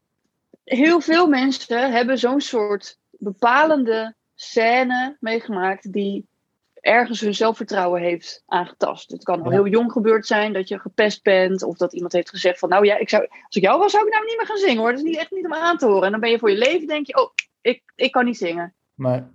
[0.65, 6.27] heel veel mensen hebben zo'n soort bepalende scène meegemaakt die
[6.75, 9.11] ergens hun zelfvertrouwen heeft aangetast.
[9.11, 12.31] Het kan al heel jong gebeurd zijn dat je gepest bent of dat iemand heeft
[12.31, 14.47] gezegd van nou ja, ik zou, als ik jou was zou ik nou niet meer
[14.47, 14.91] gaan zingen hoor.
[14.91, 16.05] Dat is niet, echt niet om aan te horen.
[16.05, 18.75] En dan ben je voor je leven denk je, oh, ik, ik kan niet zingen.
[18.95, 19.31] Maar,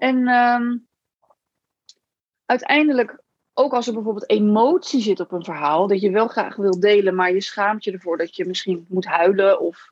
[0.00, 0.76] En ehm,
[2.46, 3.22] uiteindelijk,
[3.54, 7.14] ook als er bijvoorbeeld emotie zit op een verhaal, dat je wel graag wil delen,
[7.14, 9.90] maar je schaamt je ervoor dat je misschien moet huilen of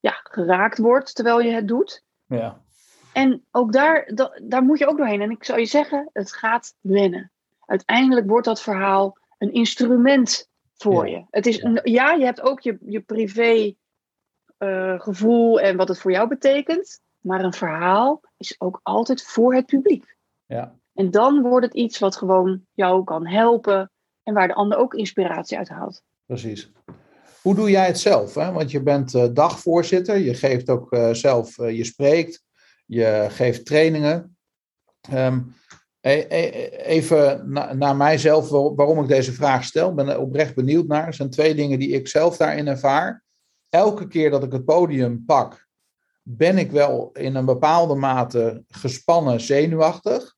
[0.00, 2.04] ja, geraakt wordt terwijl je het doet.
[2.26, 2.66] ja.
[3.12, 5.20] En ook daar, da- daar moet je ook doorheen.
[5.20, 7.30] En ik zou je zeggen, het gaat wennen.
[7.66, 11.16] Uiteindelijk wordt dat verhaal een instrument voor Ja.
[11.18, 11.24] je.
[11.30, 11.64] Het is, Ja.
[11.68, 13.74] een- ja, je hebt ook je, je privé
[14.58, 17.00] eh, gevoel en wat het voor jou betekent.
[17.20, 20.16] Maar een verhaal is ook altijd voor het publiek.
[20.46, 20.76] ja.
[20.94, 23.90] En dan wordt het iets wat gewoon jou kan helpen.
[24.22, 26.02] En waar de ander ook inspiratie uit haalt.
[26.26, 26.72] Precies.
[27.42, 28.34] Hoe doe jij het zelf?
[28.34, 28.52] Hè?
[28.52, 32.42] Want je bent eh, dagvoorzitter, je geeft ook eh, zelf, eh, je spreekt,
[32.86, 34.36] je geeft trainingen.
[35.10, 35.40] Ehm,
[36.00, 40.54] e- e- even na- naar mijzelf, waar- waarom ik deze vraag stel, ben er oprecht
[40.54, 41.06] benieuwd naar.
[41.06, 43.24] Er zijn twee dingen die ik zelf daarin ervaar.
[43.68, 45.67] Elke keer dat ik het podium pak,
[46.30, 50.36] ben ik wel in een bepaalde mate gespannen, zenuwachtig.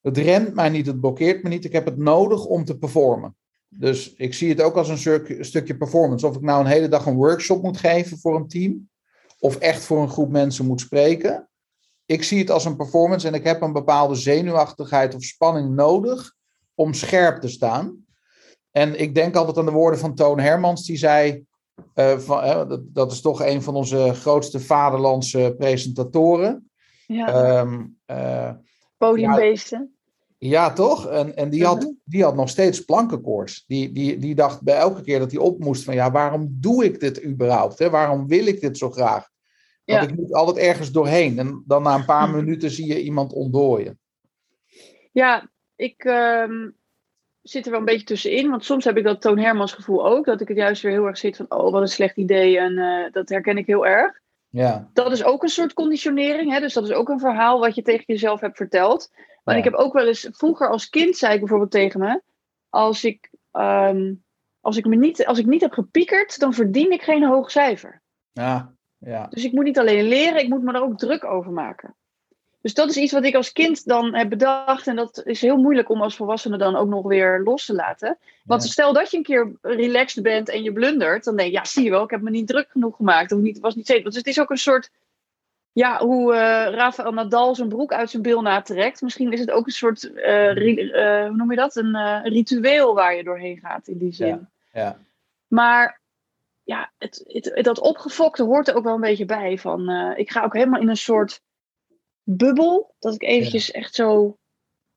[0.00, 1.64] Het remt mij niet, het blokkeert me niet.
[1.64, 3.36] Ik heb het nodig om te performen.
[3.68, 6.26] Dus ik zie het ook als een stuk- stukje performance.
[6.26, 8.90] Of ik nou een hele dag een workshop moet geven voor een team,
[9.38, 11.48] of echt voor een groep mensen moet spreken.
[12.06, 16.34] Ik zie het als een performance en ik heb een bepaalde zenuwachtigheid of spanning nodig
[16.74, 18.04] om scherp te staan.
[18.70, 21.46] En ik denk altijd aan de woorden van Toon Hermans, die zei:
[21.94, 26.70] eh, van, hè, dat, dat is toch een van onze grootste vaderlandse presentatoren.
[27.06, 28.52] Ja, Ehm, eh,
[28.96, 29.96] podiumbeesten.
[30.38, 31.06] ja, toch?
[31.08, 31.90] En, en die, had, Mhm.
[32.04, 33.64] die had nog steeds plankenkoorts.
[33.66, 35.94] Die, die, die dacht bij elke keer dat hij op moest van...
[35.94, 37.78] ja, waarom doe ik dit überhaupt?
[37.78, 37.90] Hè?
[37.90, 39.28] Waarom wil ik dit zo graag?
[39.84, 40.08] Want Ja.
[40.08, 41.38] ik moet altijd ergens doorheen.
[41.38, 42.36] En dan na een paar Mhm.
[42.36, 43.98] minuten zie je iemand ontdooien.
[45.12, 46.70] Ja, ik ehm,
[47.48, 48.50] zit er wel een beetje tussenin.
[48.50, 50.24] Want soms heb ik dat Toon Hermans gevoel ook.
[50.24, 52.58] Dat ik het juist weer heel erg zit van, oh, wat een slecht idee.
[52.58, 54.20] En eh, dat herken ik heel erg.
[54.48, 56.52] Ja, Dat is ook een soort conditionering.
[56.52, 56.60] Hè?
[56.60, 59.10] Dus dat is ook een verhaal wat je tegen jezelf hebt verteld.
[59.44, 59.60] Maar Ja.
[59.60, 62.22] ik heb ook wel eens, vroeger als kind zei ik bijvoorbeeld tegen me.
[62.68, 64.14] Als ik, ehm,
[64.60, 68.02] als ik, me niet, als ik niet heb gepiekerd, dan verdien ik geen hoog cijfer.
[68.32, 69.26] ja, ja.
[69.26, 71.96] Dus ik moet niet alleen leren, ik moet me er ook druk over maken.
[72.66, 74.86] Dus dat is iets wat ik als kind dan heb bedacht.
[74.86, 78.18] En dat is heel moeilijk om als volwassene dan ook nog weer los te laten.
[78.44, 78.68] Want Ja.
[78.68, 81.24] stel dat je een keer relaxed bent en je blundert.
[81.24, 83.32] Dan denk je, ja zie je wel, ik heb me niet druk genoeg gemaakt.
[83.32, 84.04] Of niet, was niet zeker.
[84.04, 84.90] Dus het is ook een soort,
[85.72, 89.02] ja, hoe eh Rafael Nadal zijn broek uit zijn bil natrekt.
[89.02, 91.76] Misschien is het ook een soort, eh, ri- eh, hoe noem je dat?
[91.76, 94.26] Een ritueel waar je doorheen gaat in die zin.
[94.26, 94.48] Ja.
[94.72, 94.98] ja.
[95.46, 96.00] Maar
[96.62, 99.58] ja, het, het, dat opgefokte hoort er ook wel een beetje bij.
[99.58, 101.40] Van, ik ga ook helemaal in een soort
[102.26, 102.94] bubbel.
[102.98, 104.36] Dat ik eventjes echt zo...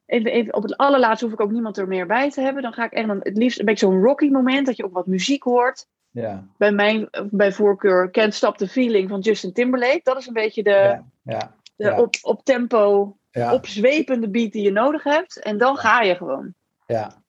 [0.05, 2.61] Even, even, op het allerlaatste hoef ik ook niemand er meer bij te hebben.
[2.61, 4.65] Dan ga ik echt dan, het liefst een beetje zo'n rocky moment.
[4.65, 5.87] Dat je ook wat muziek hoort.
[6.11, 6.47] ja.
[6.57, 10.01] Bij mijn bij voorkeur Can't Stop the Feeling van Justin Timberlake.
[10.03, 14.71] Dat is een beetje de, ja, ja, de op, op tempo, opzwepende beat die je
[14.71, 15.39] nodig hebt.
[15.39, 16.53] En dan ga je gewoon.
[16.85, 17.23] ja.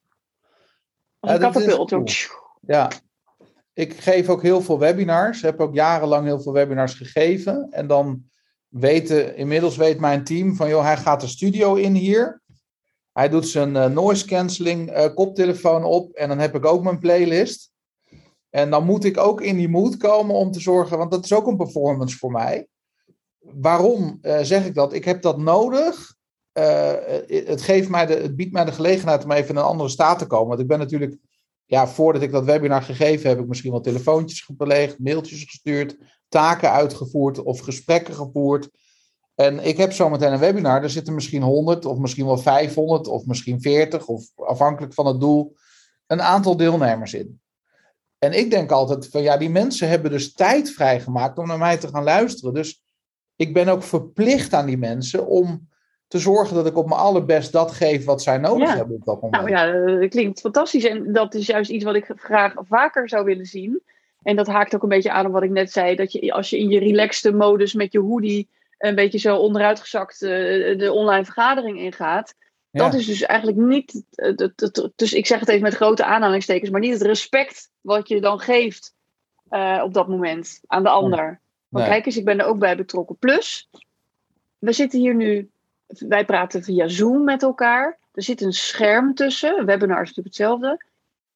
[1.20, 1.90] Als een katapult.
[1.90, 2.04] cool.
[2.60, 2.90] Ja,
[3.72, 5.42] ik geef ook heel veel webinars.
[5.42, 7.66] Heb ook jarenlang heel veel webinars gegeven.
[7.70, 8.29] En dan
[8.70, 12.42] weten, inmiddels weet mijn team van, joh, hij gaat de studio in hier.
[13.12, 16.12] Hij doet zijn eh, noise cancelling eh, koptelefoon op.
[16.12, 17.70] En dan heb ik ook mijn playlist.
[18.50, 21.32] En dan moet ik ook in die mood komen om te zorgen, want dat is
[21.32, 22.66] ook een performance voor mij.
[23.38, 24.92] Waarom eh, zeg ik dat?
[24.92, 26.18] Ik heb dat nodig.
[26.52, 30.18] Het, geeft mij de, het biedt mij de gelegenheid om even in een andere staat
[30.18, 30.48] te komen.
[30.48, 31.16] Want ik ben natuurlijk
[31.70, 35.96] ja, voordat ik dat webinar gegeven heb, heb ik misschien wel telefoontjes gepleegd, mailtjes gestuurd,
[36.28, 38.68] taken uitgevoerd of gesprekken gevoerd.
[39.34, 43.26] En ik heb zometeen een webinar, daar zitten misschien 100 of misschien wel 500 of
[43.26, 45.56] misschien 40 of afhankelijk van het doel,
[46.06, 47.40] een aantal deelnemers in.
[48.18, 51.76] En ik denk altijd van ja, die mensen hebben dus tijd vrijgemaakt om naar mij
[51.76, 52.54] te gaan luisteren.
[52.54, 52.82] Dus
[53.36, 55.68] ik ben ook verplicht aan die mensen om
[56.10, 58.76] te zorgen dat ik op mijn allerbest dat geef wat zij nodig Ja.
[58.76, 59.42] hebben op dat moment.
[59.42, 60.84] Nou ja, dat klinkt fantastisch.
[60.84, 63.82] En dat is juist iets wat ik graag vaker zou willen zien.
[64.22, 65.96] En dat haakt ook een beetje aan op wat ik net zei.
[65.96, 70.22] Dat je als je in je relaxte modus met je hoodie een beetje zo onderuitgezakt
[70.22, 70.28] eh,
[70.78, 72.34] de online vergadering ingaat.
[72.70, 72.84] Ja.
[72.84, 76.04] Dat is dus eigenlijk niet, het- het- het- dus ik zeg het even met grote
[76.04, 78.94] aanhalingstekens, maar niet het respect wat je dan geeft
[79.48, 81.40] eh, op dat moment aan de ander.
[81.68, 81.84] Nee.
[81.84, 83.16] kijk eens, ik ben er ook bij betrokken.
[83.18, 83.70] Plus,
[84.58, 85.50] we zitten hier nu,
[85.98, 87.98] wij praten via Zoom met elkaar.
[88.12, 90.84] Er zit een scherm tussen, webinar is natuurlijk hetzelfde.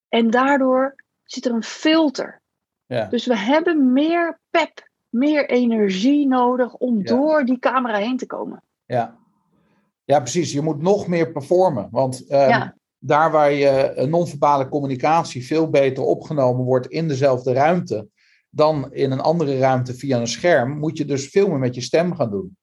[0.08, 2.40] En daardoor zit er een filter.
[2.86, 3.06] Ja.
[3.06, 7.04] Dus we hebben meer pep, meer energie nodig om Ja.
[7.04, 8.62] door die camera heen te komen.
[8.84, 9.16] Ja.
[10.04, 10.52] ja, precies.
[10.52, 11.88] Je moet nog meer performen.
[11.90, 12.74] Want ehm, Ja.
[12.98, 18.08] daar waar je non-verbale communicatie veel beter opgenomen wordt in dezelfde ruimte
[18.50, 21.80] dan in een andere ruimte via een scherm, moet je dus veel meer met je
[21.80, 22.56] stem gaan doen.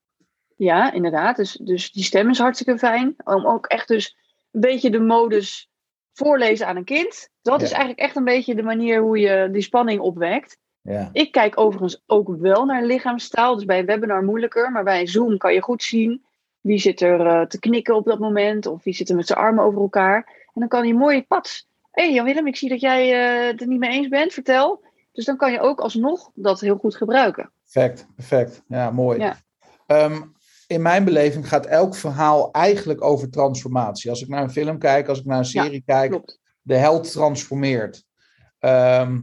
[0.64, 1.36] Ja, inderdaad.
[1.36, 3.16] Dus, dus die stem is hartstikke fijn.
[3.24, 4.18] Om ook echt dus
[4.52, 5.70] een beetje de modus
[6.14, 7.30] voorlezen aan een kind.
[7.42, 7.66] Dat Ja.
[7.66, 10.58] is eigenlijk echt een beetje de manier hoe je die spanning opwekt.
[10.82, 13.56] Ja, Ik kijk overigens ook wel naar lichaamstaal.
[13.56, 14.72] Dus bij een webinar moeilijker.
[14.72, 16.24] Maar bij Zoom kan je goed zien
[16.62, 18.66] wie zit er eh, te knikken op dat moment.
[18.66, 20.16] Of wie zit er met zijn armen over elkaar.
[20.54, 21.68] En dan kan hij mooi pats.
[21.92, 24.34] Hé hey Jan-Willem, ik zie dat jij eh, het er niet mee eens bent.
[24.34, 24.84] Vertel.
[25.12, 27.52] Dus dan kan je ook alsnog dat heel goed gebruiken.
[27.72, 28.08] perfect.
[28.16, 28.64] Perfect.
[28.68, 29.20] Ja, mooi.
[29.20, 29.38] Ja.
[29.88, 30.22] Ehm,
[30.72, 34.10] in mijn beleving gaat elk verhaal eigenlijk over transformatie.
[34.10, 36.40] Als ik naar een film kijk, als ik naar een Ja, serie kijk, Klopt.
[36.62, 38.04] de held transformeert.
[38.60, 39.20] Ehm,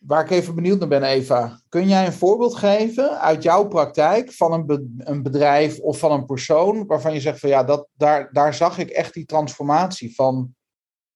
[0.00, 1.60] waar ik even benieuwd naar ben, Eva.
[1.68, 6.12] Kun jij een voorbeeld geven uit jouw praktijk van een, be- een bedrijf of van
[6.12, 10.14] een persoon waarvan je zegt van ja, dat, daar, daar zag ik echt die transformatie
[10.14, 10.54] van.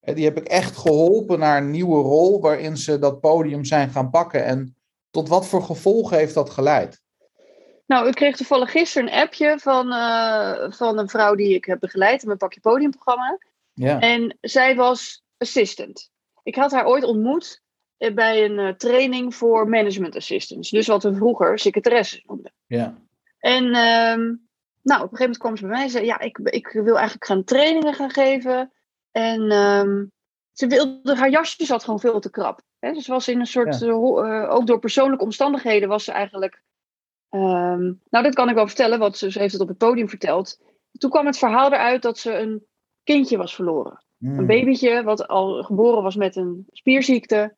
[0.00, 3.90] hè, Die heb ik echt geholpen naar een nieuwe rol waarin ze dat podium zijn
[3.90, 4.44] gaan pakken.
[4.44, 4.76] En
[5.10, 7.00] tot wat voor gevolgen heeft dat geleid?
[7.88, 11.80] Nou, ik kreeg toevallig gisteren een appje van, eh, van een vrouw die ik heb
[11.80, 13.38] begeleid in mijn Pakje Podium programma.
[13.72, 16.10] Ja, En zij was assistant.
[16.42, 17.62] Ik had haar ooit ontmoet
[17.96, 20.70] eh, bij een eh, training voor management assistants.
[20.70, 22.52] Dus wat we vroeger secretaresses noemden.
[22.66, 22.94] ja,
[23.38, 24.34] En ehm,
[24.82, 26.96] nou, op een gegeven moment kwam ze bij mij en zei: Ja, ik, ik wil
[26.96, 28.72] eigenlijk gaan trainingen gaan geven.
[29.10, 30.04] En ehm,
[30.52, 32.60] ze wilde, haar jasje zat gewoon veel te krap.
[32.78, 32.92] Hè?
[32.92, 34.46] Dus ze was in een soort, Ja.
[34.46, 36.62] ook door persoonlijke omstandigheden was ze eigenlijk.
[37.30, 40.08] Ehm, nou, dat kan ik wel vertellen, want ze, ze heeft het op het podium
[40.08, 40.60] verteld.
[40.92, 42.64] Toen kwam het verhaal eruit dat ze een
[43.04, 44.04] kindje was verloren.
[44.16, 47.56] Mm, Een babytje wat al geboren was met een spierziekte.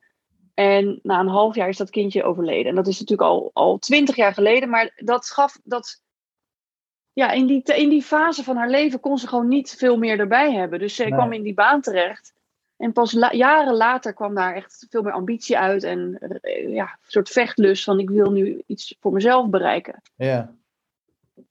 [0.55, 2.67] En na een half jaar is dat kindje overleden.
[2.67, 4.69] En dat is natuurlijk al, al twintig jaar geleden.
[4.69, 6.03] Maar dat gaf dat.
[7.13, 10.19] Ja, in die, in die fase van haar leven kon ze gewoon niet veel meer
[10.19, 10.79] erbij hebben.
[10.79, 11.13] Dus ze Nee.
[11.13, 12.33] kwam in die baan terecht.
[12.81, 15.83] En pas la- jaren later kwam daar echt veel meer ambitie uit.
[15.83, 20.03] En eh, ja, een soort vechtlust van ik wil nu iets voor mezelf bereiken.
[20.17, 20.55] Ja,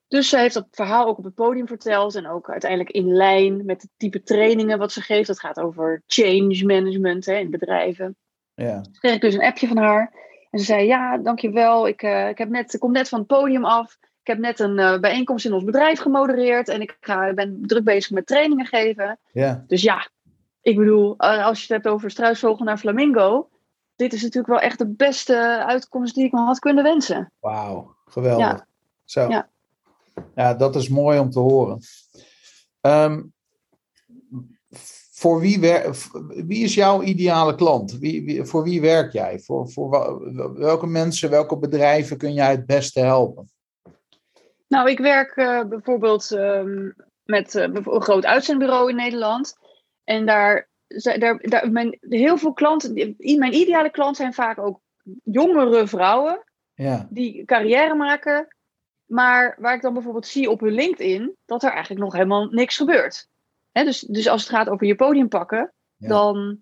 [0.07, 2.15] Dus ze heeft dat verhaal ook op het podium verteld.
[2.15, 5.27] En ook uiteindelijk in lijn met het type trainingen wat ze geeft.
[5.27, 8.15] Dat gaat over change management hè, in bedrijven.
[8.53, 10.13] ja, Toen kreeg ik dus een appje van haar.
[10.51, 11.87] En ze zei, ja, dankjewel.
[11.87, 13.97] Ik, eh, ik, heb net, ik kom net van het podium af.
[14.01, 16.67] Ik heb net een eh, bijeenkomst in ons bedrijf gemodereerd.
[16.69, 19.19] En ik ga, ben druk bezig met trainingen geven.
[19.31, 20.07] ja, Dus ja,
[20.61, 23.49] ik bedoel, eh, als je het hebt over struisvogel naar flamingo.
[23.95, 27.31] Dit is natuurlijk wel echt de beste uitkomst die ik me had kunnen wensen.
[27.39, 28.45] Wauw, geweldig.
[28.47, 28.65] Ja.
[29.05, 29.29] Zo.
[29.29, 29.49] Ja.
[30.35, 30.53] Ja.
[30.53, 31.79] dat is mooi om te horen.
[32.81, 33.21] Ehm,
[35.11, 35.59] voor wie,
[36.29, 37.97] wie is jouw ideale klant?
[37.97, 39.39] Wie, wie- voor wie werk jij?
[39.39, 39.89] Voor, voor
[40.57, 43.49] welke mensen, welke bedrijven kun jij het beste helpen?
[44.67, 46.89] Nou, ik werk eh, bijvoorbeeld ehm,
[47.23, 49.57] met bijvo- een groot uitzendbureau in Nederland.
[50.09, 50.69] En daar,
[51.17, 54.81] daar, daar mijn, heel veel klanten, mijn ideale klant zijn vaak ook
[55.23, 56.43] jongere vrouwen
[56.73, 58.55] Ja, die carrière maken.
[59.05, 62.77] Maar waar ik dan bijvoorbeeld zie op hun LinkedIn dat er eigenlijk nog helemaal niks
[62.77, 63.27] gebeurt.
[63.71, 66.07] Hè, dus, dus als het gaat over je podium pakken, Ja.
[66.07, 66.59] dan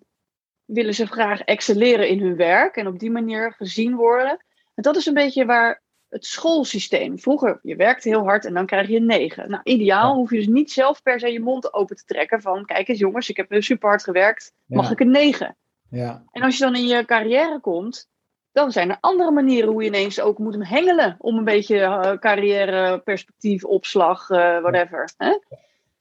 [0.64, 4.44] willen ze graag excelleren in hun werk en op die manier gezien worden.
[4.74, 7.18] En dat is een beetje waar het schoolsysteem.
[7.18, 9.50] Vroeger, je werkte heel hard en dan krijg je een 9.
[9.50, 10.14] Nou, ideaal Ja.
[10.14, 12.98] hoef je dus niet zelf per se je mond open te trekken van kijk eens
[12.98, 14.90] jongens, ik heb super hard gewerkt, mag Ja.
[14.92, 15.56] ik een 9?
[15.90, 18.08] ja, En als je dan in je carrière komt,
[18.52, 22.18] dan zijn er andere manieren hoe je ineens ook moet hengelen om een beetje eh,
[22.18, 25.10] carrièreperspectief, opslag, eh, whatever.
[25.16, 25.38] Hè?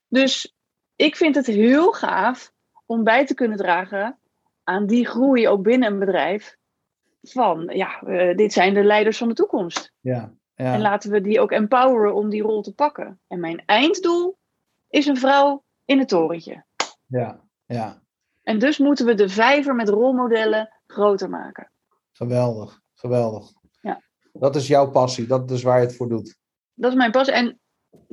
[0.08, 0.56] Dus
[0.96, 2.52] ik vind het heel gaaf
[2.86, 4.20] om bij te kunnen dragen
[4.64, 6.56] aan die groei ook binnen een bedrijf.
[7.22, 9.94] Van ja, eh, dit zijn de leiders van de toekomst.
[10.00, 13.20] ja, En ja, laten we die ook empoweren om die rol te pakken.
[13.28, 14.38] En mijn einddoel
[14.90, 16.66] is een vrouw in het torentje.
[17.06, 18.02] ja, ja.
[18.44, 21.72] En dus moeten we de vijver met rolmodellen groter maken.
[22.12, 23.52] Geweldig, geweldig.
[23.82, 24.02] Ja.
[24.34, 26.36] Dat is jouw passie, dat is waar je het voor doet.
[26.74, 27.28] dat is mijn pas.
[27.28, 27.60] En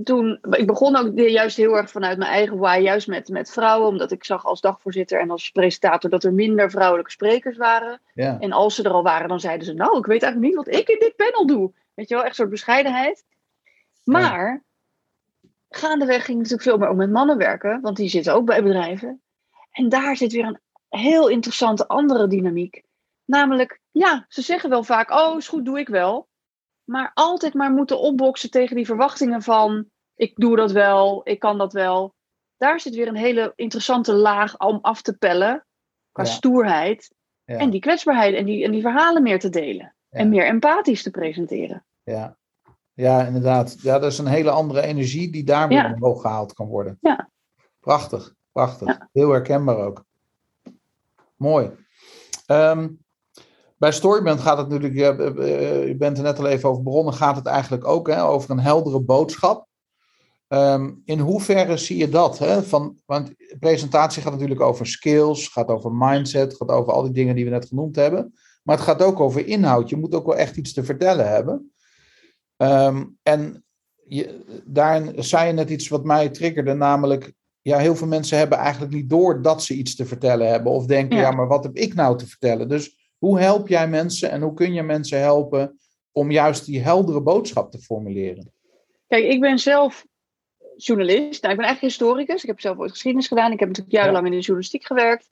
[0.05, 3.89] toen, ik begon ook juist heel erg vanuit mijn eigen why, juist met, met vrouwen,
[3.89, 8.01] omdat ik zag als dagvoorzitter en als presentator dat er minder vrouwelijke sprekers waren.
[8.15, 10.65] Ja, En als ze er al waren, dan zeiden ze, nou, ik weet eigenlijk niet
[10.65, 11.73] wat ik in dit panel doe.
[11.95, 13.25] Weet je wel, echt een soort bescheidenheid.
[14.05, 14.65] Maar
[15.69, 18.63] gaandeweg ging het natuurlijk veel meer om met mannen werken, want die zitten ook bij
[18.63, 19.23] bedrijven.
[19.71, 22.83] En daar zit weer een heel interessante andere dynamiek.
[23.25, 26.29] Namelijk, ja, ze zeggen wel vaak, oh, is goed, doe ik wel.
[26.85, 31.59] Maar altijd maar moeten opboksen tegen die verwachtingen van ik doe dat wel, ik kan
[31.59, 32.15] dat wel.
[32.57, 35.67] Daar zit weer een hele interessante laag om af te pellen
[36.13, 36.29] qua Ja.
[36.29, 37.15] stoerheid.
[37.45, 37.57] Ja.
[37.59, 39.95] En die kwetsbaarheid en die, en die verhalen meer te delen.
[40.09, 40.19] Ja.
[40.19, 41.85] En meer empathisch te presenteren.
[42.03, 42.37] Ja.
[42.93, 43.77] ja, inderdaad.
[43.81, 45.93] Ja, dat is een hele andere energie die daar weer Ja.
[45.93, 46.99] omhoog gehaald kan worden.
[47.01, 47.31] Ja.
[47.81, 48.99] Prachtig, prachtig.
[49.13, 50.05] Heel herkenbaar ook.
[51.37, 51.71] Mooi.
[52.47, 52.89] Ehm,
[53.85, 57.15] bij Storyband gaat het natuurlijk, je, eh, je bent er net al even over begonnen,
[57.15, 59.67] gaat het eigenlijk ook hè, over een heldere boodschap.
[60.49, 62.39] Ehm, in hoeverre zie je dat?
[62.39, 62.63] Hè?
[62.63, 67.13] Van, want de presentatie gaat natuurlijk over skills, gaat over mindset, gaat over al die
[67.13, 68.35] dingen die we net genoemd hebben.
[68.63, 69.89] Maar het gaat ook over inhoud.
[69.89, 71.73] Je moet ook wel echt iets te vertellen hebben.
[72.57, 73.65] Ehm, en
[74.07, 78.59] je, daarin zei je net iets wat mij triggerde, namelijk, ja, heel veel mensen hebben
[78.59, 80.73] eigenlijk niet door dat ze iets te vertellen hebben.
[80.73, 81.31] Of denken, ja, Ja.
[81.31, 82.69] maar wat heb ik nou te vertellen?
[82.69, 85.79] Dus hoe help jij mensen en hoe kun je mensen helpen
[86.13, 88.53] om juist die heldere boodschap te formuleren?
[89.07, 90.07] Kijk, ik ben zelf
[90.77, 91.43] journalist.
[91.43, 92.43] Nou, ik ben eigenlijk historicus.
[92.43, 93.53] Ik heb zelf ooit geschiedenis gedaan.
[93.53, 95.31] Ik heb natuurlijk jarenlang in de journalistiek gewerkt.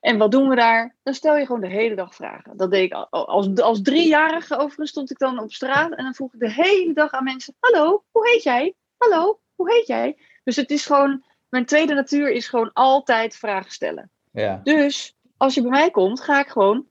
[0.00, 0.96] En wat doen we daar?
[1.02, 2.56] Dan stel je gewoon de hele dag vragen.
[2.56, 5.94] Dat deed ik al- als, als driejarige overigens stond ik dan op straat.
[5.94, 7.54] En dan vroeg ik de hele dag aan mensen.
[7.58, 8.74] Hallo, hoe heet jij?
[8.96, 10.18] Hallo, hoe heet jij?
[10.44, 14.10] Dus het is gewoon, mijn tweede natuur is gewoon altijd vragen stellen.
[14.32, 16.86] Ja, Dus als je bij mij komt, ga ik gewoon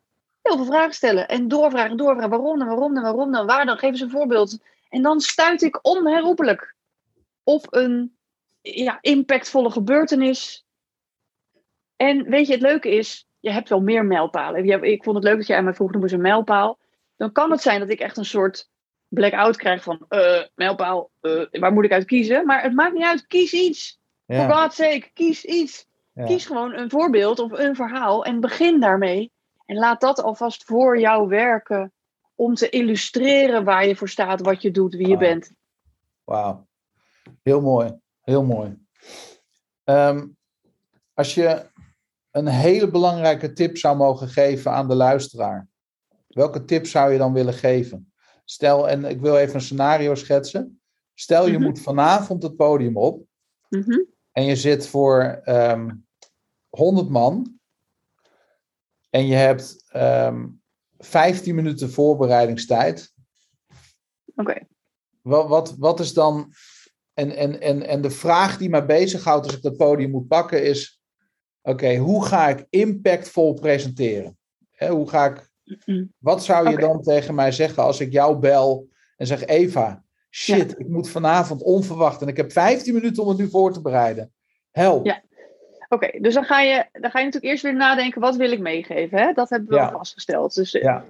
[0.45, 1.27] heel veel vragen stellen.
[1.27, 2.29] En doorvragen, en doorvragen.
[2.29, 3.77] Waarom dan, waarom dan, waarom dan, waar dan?
[3.77, 4.57] Geef eens een voorbeeld.
[4.89, 6.75] En dan stuit ik onherroepelijk
[7.43, 8.17] op een
[8.61, 10.65] ja, impactvolle gebeurtenis.
[11.95, 14.83] En weet je, het leuke is, je hebt wel meer mijlpalen.
[14.83, 16.79] Ik vond het leuk dat je aan mij vroeg, noem eens een mijlpaal.
[17.17, 18.69] Dan kan het zijn dat ik echt een soort
[19.07, 22.45] blackout krijg van, eh, mijlpaal, eh, waar moet ik uit kiezen?
[22.45, 23.99] Maar het maakt niet uit, kies iets.
[24.25, 25.85] For ja, God's sake, kies iets.
[26.13, 26.25] ja.
[26.25, 29.31] Kies gewoon een voorbeeld of een verhaal en begin daarmee.
[29.65, 31.93] En laat dat alvast voor jou werken
[32.35, 35.51] om te illustreren waar je voor staat, wat je doet, wie je bent.
[36.23, 36.67] Wauw.
[37.41, 37.99] Heel mooi.
[38.21, 38.85] Heel mooi.
[39.83, 40.27] Ehm,
[41.13, 41.65] als je
[42.31, 45.67] een hele belangrijke tip zou mogen geven aan de luisteraar,
[46.27, 48.13] welke tip zou je dan willen geven?
[48.45, 50.81] Stel, en ik wil even een scenario schetsen.
[51.13, 51.63] Stel, je Mhm.
[51.63, 53.25] moet vanavond het podium op
[53.69, 53.99] Mhm.
[54.31, 55.91] en je zit voor ehm
[56.69, 57.54] 100 man
[59.15, 60.47] en je hebt ehm
[60.97, 63.13] 15 minuten voorbereidingstijd.
[64.35, 64.67] Oké.
[65.21, 66.53] Wat, wat, wat is dan.
[67.13, 70.63] En, en, en, en de vraag die mij bezighoudt als ik dat podium moet pakken
[70.63, 71.01] is:
[71.61, 74.37] oké, hoe ga ik impactvol presenteren?
[74.77, 75.49] Hoe ga ik.
[76.17, 80.79] Wat zou je dan tegen mij zeggen als ik jou bel en zeg: Eva, shit,
[80.79, 84.33] ik moet vanavond onverwacht en ik heb 15 minuten om het nu voor te bereiden.
[84.71, 85.05] Help.
[85.05, 85.23] Ja.
[85.89, 88.59] Oké, dus dan ga, je, dan ga je natuurlijk eerst weer nadenken, wat wil ik
[88.59, 89.17] meegeven?
[89.19, 89.33] Hè?
[89.33, 89.85] Dat hebben we Ja.
[89.85, 90.55] al vastgesteld.
[90.55, 91.05] Dus, eh, Ja.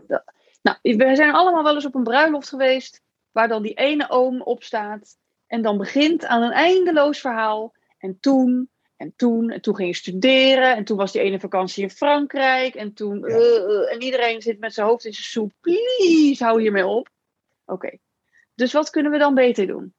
[0.61, 3.01] nou, we zijn allemaal wel eens op een bruiloft geweest,
[3.31, 5.17] waar dan die ene oom op staat.
[5.47, 7.73] En dan begint aan een eindeloos verhaal.
[7.97, 10.75] En toen, en toen, en toen ging je studeren.
[10.75, 12.75] En toen was die ene vakantie in Frankrijk.
[12.75, 13.25] En toen, Ja.
[13.25, 15.51] eh, eh, en iedereen zit met zijn hoofd in zijn soep.
[15.61, 17.09] Please, hou hiermee op.
[17.65, 17.97] Oké,
[18.55, 19.93] dus wat kunnen we dan beter doen?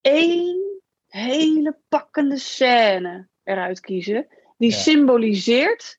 [0.00, 4.26] Eén hele pakkende scène eruit kiezen.
[4.56, 4.76] Die Ja.
[4.76, 5.98] symboliseert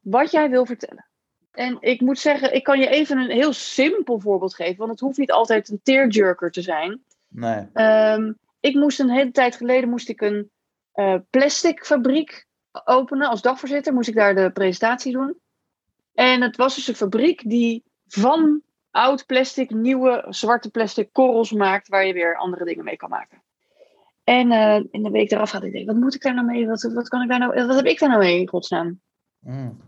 [0.00, 1.06] wat jij wil vertellen.
[1.50, 4.76] En ik moet zeggen, ik kan je even een heel simpel voorbeeld geven.
[4.76, 7.04] Want het hoeft niet altijd een tearjerker te zijn.
[7.28, 7.68] Nee.
[7.72, 10.50] Ehm, ik moest een hele tijd geleden moest ik een
[10.92, 12.46] eh plastic fabriek
[12.84, 13.28] openen.
[13.28, 15.38] Als dagvoorzitter moest ik daar de presentatie doen.
[16.14, 21.88] En het was dus een fabriek die van oud plastic nieuwe zwarte plastic korrels maakt.
[21.88, 23.42] Waar je weer andere dingen mee kan maken.
[24.24, 26.66] En eh, in de week daaraf had ik denk, wat moet ik daar nou mee?
[26.66, 29.00] Wat, wat, kan ik daar nou, wat heb ik daar nou mee, in godsnaam?
[29.38, 29.80] Mm.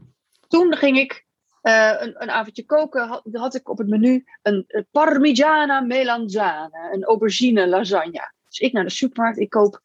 [0.49, 1.27] Toen ging ik
[1.63, 3.09] eh, een, een avondje koken.
[3.09, 6.91] Had, had ik op het menu een, een Parmigiana Melanzane.
[6.93, 8.33] Een aubergine lasagne.
[8.49, 9.39] Dus ik naar de supermarkt.
[9.39, 9.81] Ik koop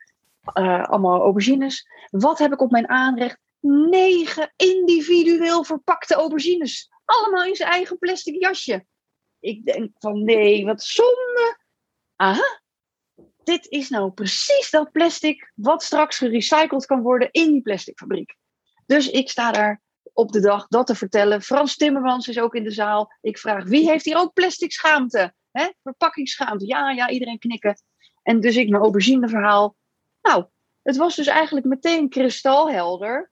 [0.54, 1.88] eh, allemaal aubergines.
[2.10, 3.40] Wat heb ik op mijn aanrecht?
[3.60, 6.90] Negen individueel verpakte aubergines.
[7.06, 8.86] Allemaal in zijn eigen plastic jasje.
[9.40, 11.58] Ik denk van nee, wat zonde.
[12.16, 12.61] Aha.
[13.44, 18.36] Dit is nou precies dat plastic wat straks gerecycled kan worden in die plasticfabriek.
[18.86, 19.82] Dus ik sta daar
[20.14, 21.42] op de dag dat te vertellen.
[21.42, 23.14] Frans Timmermans is ook in de zaal.
[23.22, 25.34] Ik vraag, wie heeft hier ook plastic schaamte?
[25.52, 25.68] Hè?
[25.84, 26.68] Verpakkingsschaamte.
[26.68, 27.82] Ja, ja, iedereen knikken.
[28.24, 29.76] En dus ik mijn aubergine verhaal.
[30.22, 30.46] Nou,
[30.82, 33.32] het was dus eigenlijk meteen kristalhelder.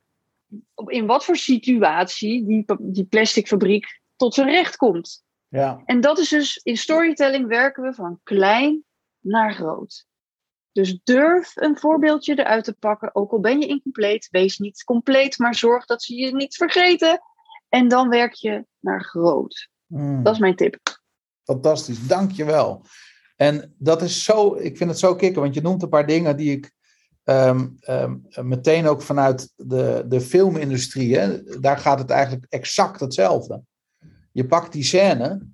[0.85, 5.23] In wat voor situatie die, die plasticfabriek tot zijn recht komt.
[5.47, 5.81] Ja.
[5.85, 8.83] En dat is dus, in storytelling werken we van klein
[9.19, 10.07] naar groot.
[10.71, 14.27] Dus durf een voorbeeldje eruit te pakken, ook al ben je incompleet.
[14.31, 17.21] Wees niet compleet, maar zorg dat ze je niet vergeten.
[17.69, 19.69] En dan werk je naar groot.
[19.85, 20.23] Mm.
[20.23, 20.77] Dat is mijn tip.
[21.43, 22.07] fantastisch.
[22.07, 22.85] Dank je wel.
[23.35, 26.37] En dat is zo, ik vind het zo kicken, want je noemt een paar dingen
[26.37, 26.71] die ik
[27.23, 33.61] ehm, ehm, meteen ook vanuit de, de filmindustrie, hè, daar gaat het eigenlijk exact hetzelfde.
[34.31, 35.47] Je pakt die scène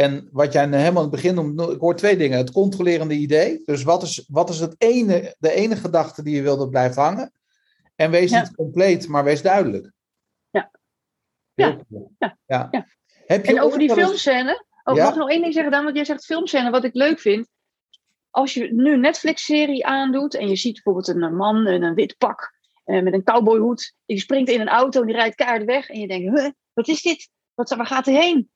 [0.00, 2.38] en wat jij helemaal in het begin noemt, ik hoor twee dingen.
[2.38, 6.42] Het controlerende idee, dus wat is, wat is het ene, de ene gedachte die je
[6.42, 7.32] wil dat blijft hangen?
[7.96, 9.92] En wees niet compleet, maar wees duidelijk.
[10.50, 10.70] Ja.
[11.54, 11.78] Ja.
[11.88, 12.36] ja.
[12.46, 12.68] ja.
[12.70, 12.86] ja.
[13.26, 15.04] Heb je en over die filmscène, oh, ja?
[15.04, 17.48] mag nog één ding zeggen dan, want jij zegt filmscène, wat ik leuk vind.
[18.30, 22.18] Als je nu een Netflix-serie aandoet en je ziet bijvoorbeeld een man in een wit
[22.18, 25.88] pak eh, met een cowboyhoed, die springt in een auto en die rijdt kaart weg
[25.88, 27.28] en je denkt, huh, wat is dit?
[27.54, 28.50] Wat, waar gaat hij heen?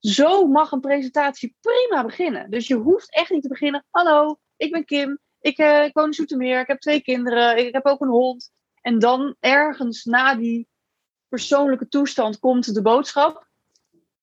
[0.00, 2.50] Zo mag een presentatie prima beginnen.
[2.50, 6.06] Dus je hoeft echt niet te beginnen, hallo, ik ben Kim, ik, uh, ik woon
[6.06, 8.50] in Zoetermeer, ik heb twee kinderen, ik heb ook een hond.
[8.80, 10.68] En dan ergens na die
[11.28, 13.48] persoonlijke toestand komt de boodschap.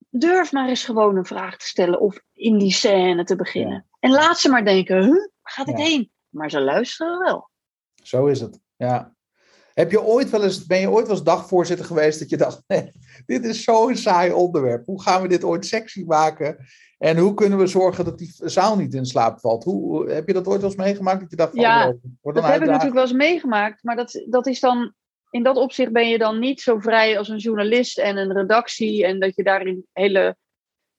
[0.09, 3.87] Durf maar eens gewoon een vraag te stellen of in die scène te beginnen.
[3.99, 6.11] En laat ze maar denken, huh, waar gaat het heen?
[6.29, 7.49] Maar ze luisteren wel.
[8.03, 9.15] Zo is het, ja.
[9.77, 12.63] Heb je ooit wel eens, ben je ooit wel eens dagvoorzitter geweest dat je dacht,
[12.67, 12.91] nee,
[13.25, 14.85] dit is zo'n saai onderwerp.
[14.85, 16.57] Hoe gaan we dit ooit sexy maken?
[16.97, 19.63] En hoe kunnen we zorgen dat die zaal niet in slaap valt?
[19.63, 21.19] Hoe, heb je dat ooit wel eens meegemaakt?
[21.19, 21.87] Dat je dacht, ja,
[22.21, 23.83] oh, dat heb ik natuurlijk wel eens meegemaakt.
[23.83, 24.93] Maar dat, dat is dan,
[25.29, 29.05] in dat opzicht ben je dan niet zo vrij als een journalist en een redactie.
[29.05, 30.35] En dat je daarin hele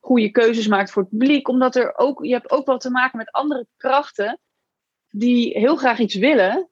[0.01, 1.49] goede keuzes maakt voor het publiek.
[1.49, 4.41] Omdat er ook, je hebt ook wel te maken met andere krachten
[5.09, 6.69] die heel graag iets willen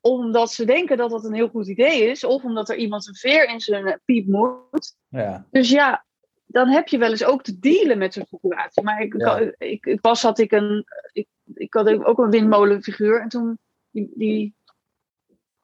[0.00, 3.14] omdat ze denken dat dat een heel goed idee is, of omdat er iemand een
[3.14, 4.96] veer in zijn piep moet.
[5.08, 5.46] Ja.
[5.50, 6.04] Dus ja,
[6.46, 8.82] dan heb je wel eens ook te dealen met zo'n situatie.
[8.82, 9.14] Maar ik,
[9.58, 13.58] ik, ik, pas had ik een, ik, ik had ook een windmolenfiguur en toen
[13.90, 14.54] die, die,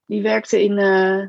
[0.05, 1.27] die werkte in, uh,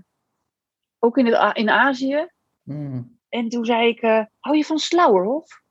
[0.99, 2.27] ook in, het, in Azië.
[2.63, 3.19] Mm.
[3.29, 5.61] En toen zei ik, uh, hou je van Slauerhof?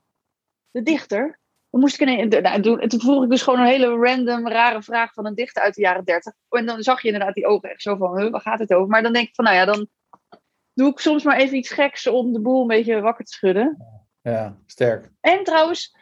[0.71, 1.39] De dichter?
[1.79, 5.13] Moest ik een, nou, toen, toen vroeg ik dus gewoon een hele random, rare vraag
[5.13, 6.33] van een dichter uit de jaren dertig.
[6.49, 8.87] En dan zag je inderdaad die ogen echt zo van, huh, waar gaat het over?
[8.87, 9.87] Maar dan denk ik van, nou ja, dan
[10.73, 13.77] doe ik soms maar even iets geks om de boel een beetje wakker te schudden.
[14.21, 15.11] Ja, sterk.
[15.21, 15.95] En trouwens,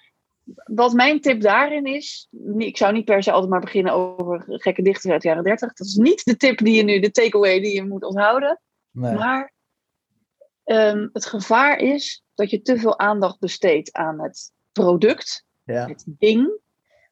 [0.63, 4.81] wat mijn tip daarin is, ik zou niet per se altijd maar beginnen over gekke
[4.81, 5.73] dichters uit de jaren 30.
[5.73, 8.61] Dat is niet de tip die je nu, de takeaway die je moet onthouden.
[8.91, 9.13] Nee.
[9.13, 9.53] Maar
[10.63, 15.87] um, het gevaar is dat je te veel aandacht besteedt aan het product, ja.
[15.87, 16.59] het ding.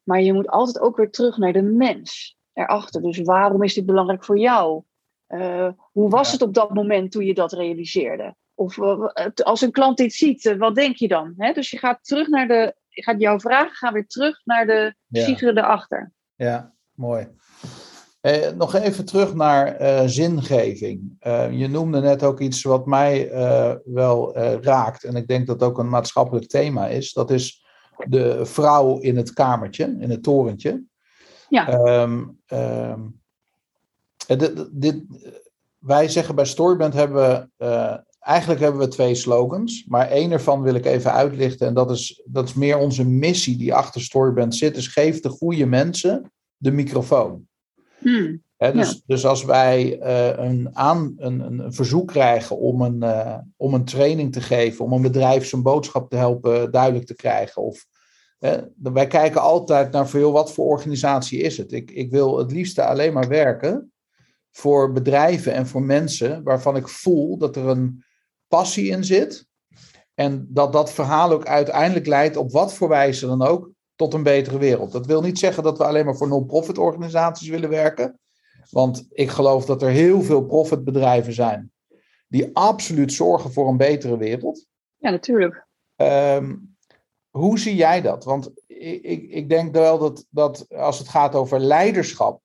[0.02, 3.02] Maar je moet altijd ook weer terug naar de mens erachter.
[3.02, 4.82] Dus waarom is dit belangrijk voor jou?
[5.28, 8.34] Uh, hoe was het op dat moment toen je dat realiseerde?
[8.54, 11.34] Of uh, als een klant dit ziet, uh, wat denk je dan?
[11.36, 11.52] Hè?
[11.52, 14.94] Dus je gaat terug naar de, je gaat jouw vragen gaan weer terug naar de
[15.08, 15.52] psyche ja.
[15.52, 16.12] erachter.
[16.34, 17.28] Ja, mooi.
[18.20, 19.76] Eh, nog even terug naar
[20.08, 21.16] zingeving.
[21.50, 23.30] je noemde net ook iets wat mij
[23.84, 25.04] wel raakt.
[25.04, 27.12] En ik denk dat ook een maatschappelijk thema is.
[27.12, 27.63] Dat is
[27.96, 30.82] de vrouw in het kamertje, in het torentje.
[31.48, 31.72] Ja.
[32.02, 33.20] Um, um,
[34.26, 35.02] dit, dit,
[35.78, 40.62] wij zeggen bij Storyband hebben we, uh, eigenlijk hebben we twee slogans, maar één ervan
[40.62, 44.54] wil ik even uitlichten en dat is, dat is meer onze missie die achter Storyband
[44.54, 47.48] zit, is geef de goede mensen de microfoon.
[47.98, 48.42] Hmm.
[48.72, 49.00] Dus, ja.
[49.06, 53.84] dus als wij uh, een, aan, een, een, verzoek krijgen om een, uh, om een
[53.84, 57.86] training te geven, om een bedrijf zijn boodschap te helpen duidelijk te krijgen, of
[58.76, 61.72] wij kijken altijd naar veel wat voor organisatie is het.
[61.72, 63.92] Ik, ik wil het liefste alleen maar werken
[64.50, 68.04] voor bedrijven en voor mensen waarvan ik voel dat er een
[68.48, 69.46] passie in zit.
[70.14, 74.22] En dat dat verhaal ook uiteindelijk leidt op wat voor wijze dan ook tot een
[74.22, 74.92] betere wereld.
[74.92, 78.18] Dat wil niet zeggen dat we alleen maar voor non-profit organisaties willen werken.
[78.70, 81.72] Want ik geloof dat er heel veel profitbedrijven zijn
[82.28, 84.66] die absoluut zorgen voor een betere wereld.
[84.96, 85.66] Ja, natuurlijk.
[85.96, 86.76] Um,
[87.30, 88.24] hoe zie jij dat?
[88.24, 92.42] Want ik, ik, ik denk wel dat, dat als het gaat over leiderschap,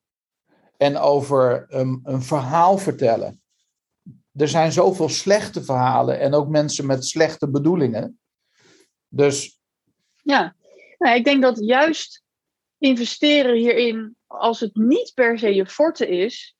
[0.80, 3.41] en over um, een verhaal vertellen.
[4.34, 8.20] Er zijn zoveel slechte verhalen en ook mensen met slechte bedoelingen.
[9.07, 9.59] Dus.
[10.15, 10.55] Ja,
[10.97, 12.24] nou, ik denk dat juist
[12.80, 16.55] investeren hierin, als het niet per se je forte is,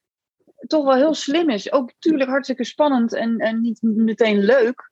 [0.67, 1.72] toch wel heel slim is.
[1.72, 4.91] Ook natuurlijk hartstikke spannend en, en niet meteen leuk.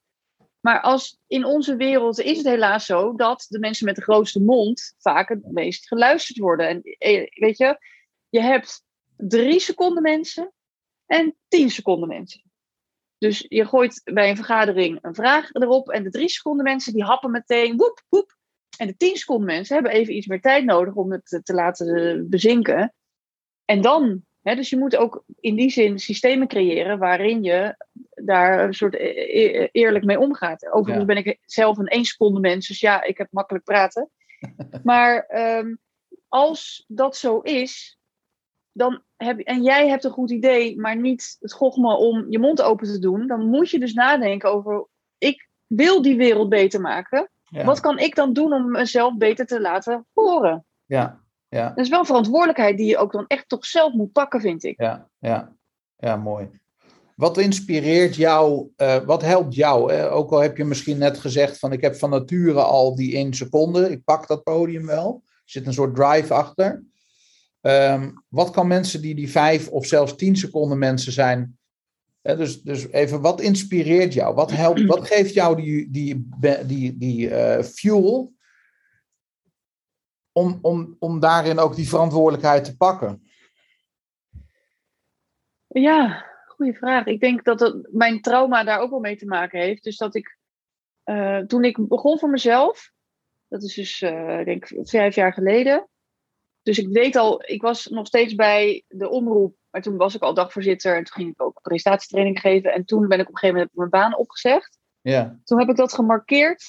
[0.59, 4.41] Maar als in onze wereld is het helaas zo dat de mensen met de grootste
[4.41, 6.67] mond vaak het meest geluisterd worden.
[6.67, 7.78] En eh, weet je,
[8.30, 8.84] je hebt
[9.15, 10.53] drie seconden mensen
[11.05, 12.41] en tien seconden mensen.
[13.17, 17.03] Dus je gooit bij een vergadering een vraag erop en de drie seconden mensen die
[17.03, 18.36] happen meteen woep, woep.
[18.78, 22.25] En de tien seconden mensen hebben even iets meer tijd nodig om het te laten
[22.30, 22.93] bezinken.
[23.65, 27.75] En dan, hè, dus je moet ook in die zin systemen creëren waarin je
[28.23, 30.71] daar een soort e- e- eerlijk mee omgaat.
[30.71, 34.09] Overigens ben ik zelf een één seconde mens, dus ja, ik heb makkelijk praten.
[34.84, 35.75] maar ehm,
[36.28, 37.99] als dat zo is,
[38.71, 42.61] dan heb, en jij hebt een goed idee, maar niet het gogma om je mond
[42.61, 47.30] open te doen, dan moet je dus nadenken over, ik wil die wereld beter maken.
[47.49, 50.65] Wat kan ik dan doen om mezelf beter te laten horen?
[50.85, 51.69] Ja, ja.
[51.69, 54.63] Dat is wel een verantwoordelijkheid die je ook dan echt toch zelf moet pakken, vind
[54.63, 54.81] ik.
[54.81, 55.55] Ja, ja.
[55.97, 56.49] ja mooi.
[57.15, 59.93] Wat inspireert jou, uh, wat helpt jou?
[59.93, 60.11] Hè?
[60.11, 63.33] Ook al heb je misschien net gezegd van ik heb van nature al die één
[63.33, 65.21] seconde, ik pak dat podium wel.
[65.25, 66.83] Er zit een soort drive achter.
[67.61, 71.57] Um, wat kan mensen die die vijf of zelfs tien seconden mensen zijn,
[72.36, 74.36] dus, dus even wat inspireert jou?
[74.36, 76.30] Wat, helpt, wat geeft jou die, die,
[76.65, 78.34] die, die uh, fuel
[80.32, 83.30] om, om, om daarin ook die verantwoordelijkheid te pakken?
[85.67, 87.05] Ja, goede vraag.
[87.05, 89.84] Ik denk dat het, mijn trauma daar ook wel mee te maken heeft.
[89.84, 90.38] Dus dat ik,
[91.05, 92.91] uh, toen ik begon voor mezelf,
[93.47, 95.88] dat is dus, uh, denk vijf jaar geleden.
[96.68, 100.22] Dus ik weet al, ik was nog steeds bij de omroep, maar toen was ik
[100.22, 102.74] al dagvoorzitter en toen ging ik ook presentatietraining geven.
[102.74, 104.78] En toen ben ik op een gegeven moment mijn baan opgezegd.
[105.01, 105.39] Ja.
[105.43, 106.59] Toen heb ik dat gemarkeerd.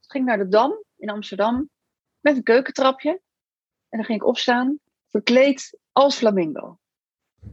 [0.00, 1.68] Toen ging ik naar de Dam in Amsterdam
[2.20, 3.10] met een keukentrapje.
[3.88, 4.78] En dan ging ik opstaan,
[5.08, 6.78] verkleed als flamingo.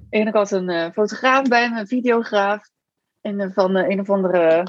[0.09, 2.69] En ik had een uh, fotograaf bij me, een videograaf.
[3.21, 4.67] En uh, van uh, een of andere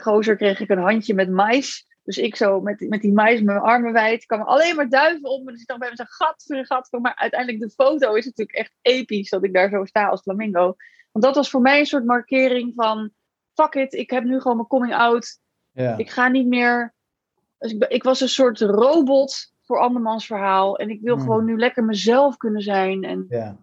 [0.00, 1.86] gozer kreeg ik een handje met mais.
[2.04, 4.26] Dus ik zo met, met die mais mijn armen wijd.
[4.26, 5.52] kwam alleen maar duiven op me.
[5.52, 7.00] Dus ik dacht bij mezelf, gat voor een gat voor.
[7.00, 10.74] Maar uiteindelijk de foto is natuurlijk echt episch dat ik daar zo sta als flamingo.
[11.12, 13.10] Want dat was voor mij een soort markering van...
[13.54, 15.40] Fuck it, ik heb nu gewoon mijn coming out.
[15.70, 15.96] Ja.
[15.96, 16.94] Ik ga niet meer...
[17.58, 20.78] Dus ik, ik was een soort robot voor andermans verhaal.
[20.78, 21.24] En ik wil Hmm.
[21.24, 23.04] gewoon nu lekker mezelf kunnen zijn.
[23.04, 23.56] En Ja,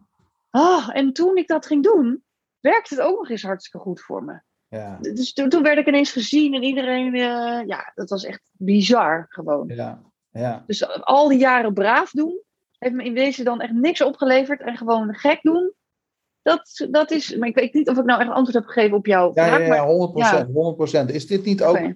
[0.49, 2.23] Ah, en toen ik dat ging doen,
[2.59, 4.39] werkte het ook nog eens hartstikke goed voor me.
[4.69, 8.41] Ja, Dus toen, toen werd ik ineens gezien en iedereen, eh, ja, dat was echt
[8.51, 9.67] bizar gewoon.
[9.67, 10.01] ja,
[10.31, 10.63] ja.
[10.67, 12.41] Dus al die jaren braaf doen,
[12.77, 14.61] heeft me in wezen dan echt niks opgeleverd.
[14.61, 15.73] En gewoon gek doen,
[16.41, 19.05] dat, dat is, maar ik weet niet of ik nou echt antwoord heb gegeven op
[19.05, 19.61] jouw Ja, vraag.
[19.61, 19.77] ja, maar,
[20.17, 21.13] ja, 100%, 100%.
[21.13, 21.75] Is dit niet ook...
[21.75, 21.95] Oké.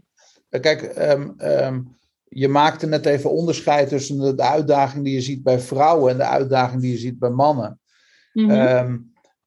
[0.59, 1.81] Kijk, ehm, ehm,
[2.23, 6.17] je maakte net even onderscheid tussen de, de uitdaging die je ziet bij vrouwen en
[6.17, 7.79] de uitdaging die je ziet bij mannen.
[8.33, 8.49] Mhm.
[8.49, 8.97] Ehm,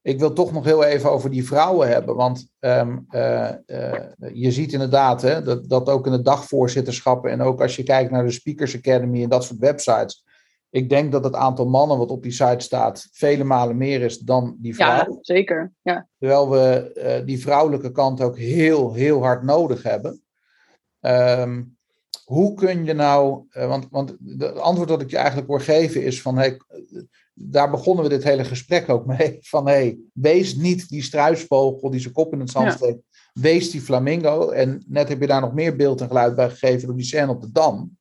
[0.07, 2.17] ik wil toch nog heel even over die vrouwen hebben.
[2.17, 7.41] Want ehm, eh, eh, je ziet inderdaad hè, dat, dat ook in de dagvoorzitterschappen en
[7.41, 10.25] ook als je kijkt naar de Speakers Academy en dat soort websites.
[10.71, 14.19] Ik denk dat het aantal mannen wat op die site staat vele malen meer is
[14.19, 15.19] dan die ja, vrouwen.
[15.21, 15.73] zeker.
[15.83, 16.09] Ja.
[16.19, 20.23] Terwijl we eh, die vrouwelijke kant ook heel, heel hard nodig hebben.
[21.01, 21.63] Ehm,
[22.25, 26.23] hoe kun je nou, want, want het antwoord dat ik je eigenlijk wil geven is
[26.23, 26.57] van, hey,
[27.39, 32.01] daar begonnen we dit hele gesprek ook mee, van hey, wees niet die struisvogel die
[32.01, 32.77] zijn kop in het zand Ja.
[32.77, 34.51] steekt, wees die flamingo.
[34.51, 37.31] En net heb je daar nog meer beeld en geluid bij gegeven door die scène
[37.31, 37.97] op de Dam.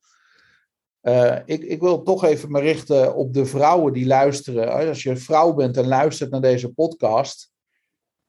[1.01, 4.87] Eh, ik, ik wil toch even me richten op de vrouwen die luisteren.
[4.87, 7.51] Als je een vrouw bent en luistert naar deze podcast,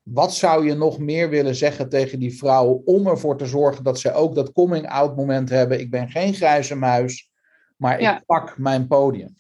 [0.03, 3.99] wat zou je nog meer willen zeggen tegen die vrouwen om ervoor te zorgen dat
[3.99, 5.81] ze ook dat coming-out moment hebben?
[5.81, 7.31] Ik ben geen grijze muis,
[7.77, 8.17] maar Ja.
[8.19, 9.35] ik pak mijn podium.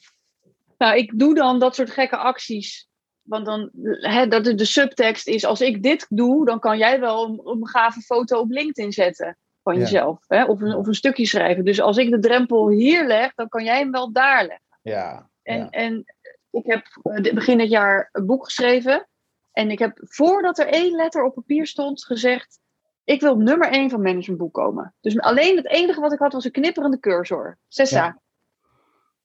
[0.78, 2.88] Nou, ik doe dan dat soort gekke acties.
[3.22, 3.70] Want dan,
[4.00, 7.68] hè, dat de, subtekst is, als ik dit doe, dan kan jij wel een, een
[7.68, 9.80] gave foto op LinkedIn zetten van Ja.
[9.80, 10.18] jezelf.
[10.26, 10.44] Hè?
[10.44, 11.64] Of, een, of een stukje schrijven.
[11.64, 14.78] Dus als ik de drempel hier leg, dan kan jij hem wel daar leggen.
[14.82, 15.70] Ja, En, ja.
[15.70, 16.04] en
[16.50, 19.08] ik heb eh, begin dit jaar een boek geschreven.
[19.52, 22.58] En ik heb, voordat er één letter op papier stond, gezegd...
[23.04, 24.94] Ik wil op nummer één van managementboek komen.
[25.00, 27.58] Dus alleen het enige wat ik had was een knipperende cursor.
[27.68, 28.04] Sessa.
[28.04, 28.20] Ja.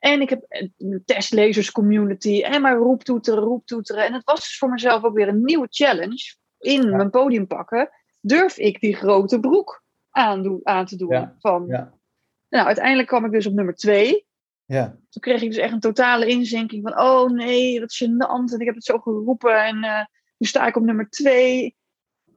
[0.02, 0.45] En ik heb
[0.78, 4.06] een testlezers community en maar roeptoeteren, roeptoeteren.
[4.06, 6.36] En het was dus voor mezelf ook weer een nieuwe challenge.
[6.60, 6.95] In Ja.
[6.95, 7.89] mijn podium pakken.
[8.22, 11.10] Durf ik die grote broek aan, aan te doen?
[11.10, 11.36] Ja.
[11.39, 11.93] Van, Ja.
[12.49, 14.26] Nou, uiteindelijk kwam ik dus op nummer twee.
[14.66, 14.88] ja.
[15.10, 16.99] Toen kreeg ik dus echt een totale inzinking van...
[16.99, 18.54] Oh nee, wat gênant.
[18.54, 19.64] En ik heb het zo geroepen.
[19.64, 20.06] En eh,
[20.38, 21.76] nu sta ik op nummer twee.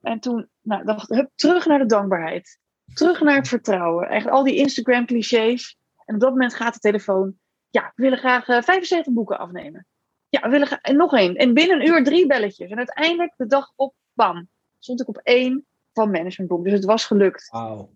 [0.03, 2.59] En toen nou, dacht ik, terug naar de dankbaarheid.
[2.95, 4.09] Terug naar het vertrouwen.
[4.09, 5.79] Echt al die Instagram clichés.
[6.05, 7.39] En op dat moment gaat de telefoon...
[7.75, 9.87] Ja, we willen graag eh, 75 boeken afnemen.
[10.29, 10.81] Ja, we willen.
[10.81, 11.35] En nog één.
[11.35, 12.71] En binnen een uur drie belletjes.
[12.71, 14.49] En uiteindelijk de dag op, bam,
[14.79, 16.65] stond ik op één van managementboek.
[16.65, 17.49] Dus het was gelukt.
[17.49, 17.91] Wauw.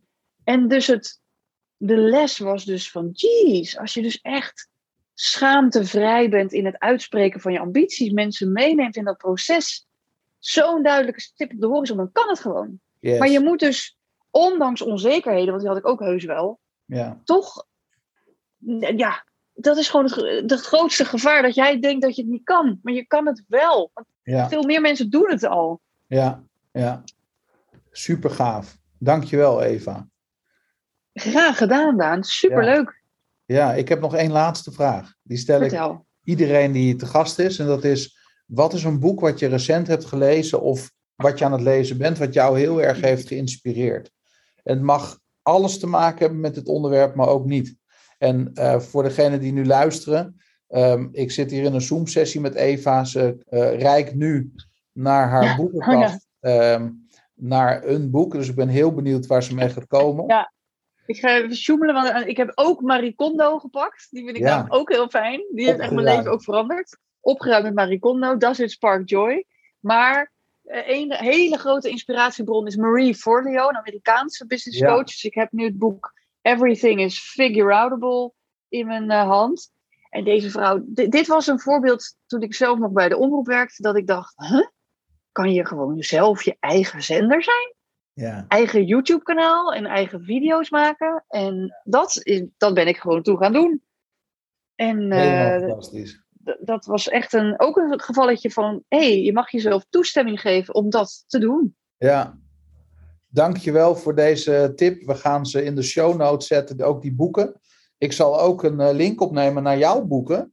[0.45, 1.21] En dus het,
[1.77, 4.69] de les was dus van, jeez, als je dus echt
[5.15, 9.87] schaamtevrij bent in het uitspreken van je ambities, mensen meeneemt in dat proces,
[10.39, 12.81] zo'n duidelijke stip op de horizon, dan kan het gewoon.
[13.01, 13.19] Yes.
[13.19, 13.99] Maar je moet dus,
[14.31, 17.67] ondanks onzekerheden, want die had ik ook heus wel, Ja, toch,
[18.97, 19.27] ja,
[19.61, 22.79] dat is gewoon het, het grootste gevaar, dat jij denkt dat je het niet kan.
[22.83, 23.91] Maar je kan het wel.
[24.23, 25.81] Ja, veel meer mensen doen het al.
[26.07, 26.43] ja,
[26.73, 27.03] ja.
[27.91, 28.79] Super gaaf.
[28.99, 30.09] Dankjewel, Eva.
[31.13, 32.25] Graag gedaan, Daan.
[32.25, 33.03] Superleuk.
[33.45, 35.15] Ja, ik heb nog één laatste vraag.
[35.23, 35.81] Die stel ik
[36.25, 37.59] iedereen die te gast is.
[37.59, 41.45] En dat is, wat is een boek wat je recent hebt gelezen of wat je
[41.45, 44.11] aan het lezen bent, wat jou heel erg heeft geïnspireerd?
[44.63, 47.78] En het mag alles te maken hebben met het onderwerp, maar ook niet.
[48.19, 52.55] En eh, voor degenen die nu luisteren, ehm, ik zit hier in een Zoom-sessie met
[52.55, 53.05] Eva.
[53.05, 54.53] Ze eh reikt nu
[54.93, 56.91] naar haar Ja, boekenkast, ehm,
[57.35, 58.33] naar een boek.
[58.33, 60.27] Dus ik ben heel benieuwd waar ze mee gaat komen.
[60.27, 60.53] Ja.
[61.07, 64.07] Ik ga even sjoemelen, want eh, ik heb ook Marie Kondo gepakt.
[64.11, 64.67] Die vind ik Ja.
[64.69, 65.45] ook heel fijn.
[65.55, 66.99] Die heeft echt mijn leven ook veranderd.
[67.21, 68.37] Opgeruimd met Marie Kondo.
[68.37, 69.45] Does it spark joy?
[69.81, 70.33] Maar
[70.65, 74.93] een hele grote inspiratiebron is Marie Forleo, een Amerikaanse business Ja.
[74.95, 75.05] coach.
[75.05, 76.13] Dus ik heb nu het boek
[76.43, 78.33] Everything is Figure Outable
[78.69, 79.71] in mijn eh, hand.
[80.11, 83.47] En deze vrouw, di- dit was een voorbeeld toen ik zelf nog bij de omroep
[83.47, 84.67] werkte, dat ik dacht, huh?
[85.33, 87.75] kan je gewoon zelf je eigen zender zijn?
[88.13, 91.25] Ja, eigen YouTube-kanaal en eigen video's maken.
[91.29, 93.83] En dat, is, dat ben ik gewoon toe gaan doen.
[94.75, 95.67] En eh,
[96.61, 100.75] dat was echt een, ook een gevalletje van: hé, hey, je mag jezelf toestemming geven
[100.75, 101.77] om dat te doen.
[101.97, 102.39] Ja,
[103.29, 105.07] dankjewel voor deze tip.
[105.07, 107.61] We gaan ze in de show notes zetten, ook die boeken.
[107.99, 110.53] Ik zal ook een eh, link opnemen naar jouw boeken.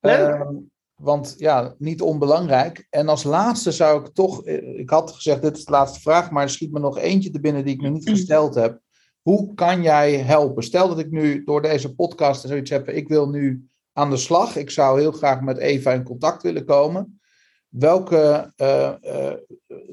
[0.00, 0.18] Leuk.
[0.18, 0.54] Ehm,
[0.94, 2.86] want ja, niet onbelangrijk.
[2.90, 6.30] En als laatste zou ik toch, eh, ik had gezegd, dit is de laatste vraag,
[6.30, 8.80] maar er schiet me nog eentje te binnen die ik nog niet gesteld heb.
[9.22, 10.62] Hoe kan jij helpen?
[10.62, 14.56] Stel dat ik nu door deze podcast zoiets heb, ik wil nu aan de slag.
[14.56, 17.20] Ik zou heel graag met Eva in contact willen komen.
[17.72, 19.38] Welke, eh, eh,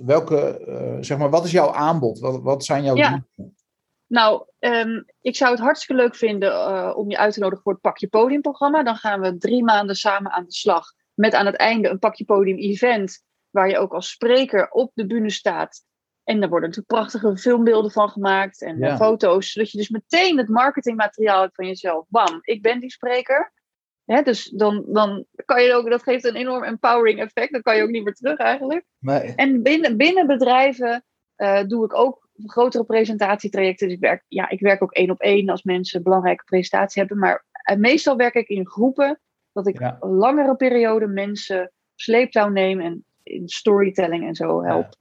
[0.04, 2.20] welke eh, zeg maar, wat is jouw aanbod?
[2.20, 3.26] Wat, wat zijn jouw Ja.
[4.08, 7.82] Nou, ehm, ik zou het hartstikke leuk vinden om je uit te nodigen voor het
[7.82, 8.84] Pakje Podium programma.
[8.84, 10.86] Dan gaan we drie maanden samen aan de slag.
[11.14, 13.24] Met aan het einde een Pakje Podium event.
[13.50, 15.84] Waar je ook als spreker op de bühne staat.
[16.24, 18.62] En daar worden natuurlijk prachtige filmbeelden van gemaakt.
[18.62, 18.98] En Ja.
[18.98, 19.52] foto's.
[19.52, 22.06] Zodat je dus meteen het marketingmateriaal hebt van jezelf.
[22.08, 23.54] Bam, ik ben die spreker.
[24.12, 27.52] Hè, dus dan, dan kan je ook, dat geeft een enorm empowering effect.
[27.52, 28.86] Dan kan je ook niet meer terug eigenlijk.
[29.00, 29.34] Nee.
[29.36, 31.06] En binnen, binnen bedrijven
[31.36, 33.88] eh, doe ik ook grotere presentatietrajecten.
[33.88, 37.20] Dus ik werk, ja, ik werk ook één op één als mensen belangrijke presentatie hebben.
[37.20, 39.20] Maar eh, meestal werk ik in groepen.
[39.52, 39.98] Dat ik Ja.
[40.00, 44.96] een langere periode mensen sleeptouw neem en in storytelling en zo help.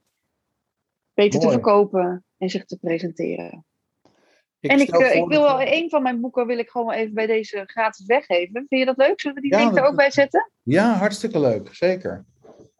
[1.13, 3.65] Beter te verkopen en zich te presenteren.
[4.59, 7.13] Ik en ik, eh, ik wil wel een van mijn boeken wil ik gewoon even
[7.13, 8.65] bij deze gratis weggeven.
[8.67, 9.21] Vind je dat leuk?
[9.21, 10.51] Zullen we die Ja, link er ook bij zetten?
[10.63, 11.69] Ja, hartstikke leuk.
[11.71, 12.25] Zeker.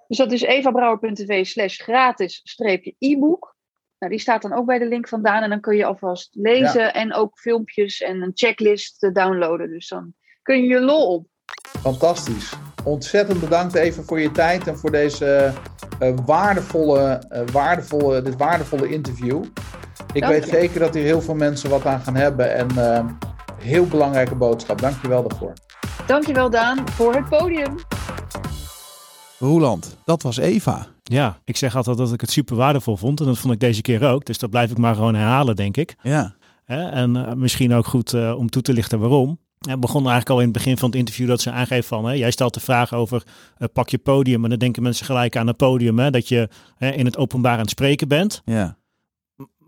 [0.08, 3.58] Dus dat is evabrouwer.tv slash gratis streepje e-book.
[4.00, 5.44] Nou, die staat dan ook bij de link vandaan.
[5.44, 9.70] En dan kun je alvast lezen en ook filmpjes en een checklist eh, downloaden.
[9.70, 11.28] Dus dan kun je je lol op.
[11.80, 12.54] Fantastisch.
[12.84, 15.54] Ontzettend bedankt even voor je tijd en voor deze
[16.00, 19.44] eh, waardevolle, waardevolle, dit waardevolle interview.
[20.14, 20.50] Ik Dank weet je.
[20.50, 22.56] zeker dat hier heel veel mensen wat aan gaan hebben.
[22.56, 23.06] En eh,
[23.64, 24.82] heel belangrijke boodschap.
[24.82, 25.54] Dank je wel daarvoor.
[26.08, 27.76] Dankjewel Daan voor het podium.
[29.40, 30.88] Roeland, dat was Eva.
[31.04, 33.20] Ja, ik zeg altijd dat ik het super waardevol vond.
[33.20, 34.26] En dat vond ik deze keer ook.
[34.26, 35.96] Dus dat blijf ik maar gewoon herhalen, denk ik.
[36.02, 36.36] Ja.
[36.66, 39.40] Hè, En eh, misschien ook goed eh, om toe te lichten waarom.
[39.60, 42.06] Het begon eigenlijk al in het begin van het interview dat ze aangeeft van...
[42.06, 43.24] Hè, jij stelt de vraag over
[43.58, 44.44] eh, pak je podium.
[44.44, 46.00] En dan denken mensen gelijk aan het podium.
[46.00, 48.42] Hè, dat je hè, in het openbaar aan het spreken bent.
[48.46, 48.78] Ja.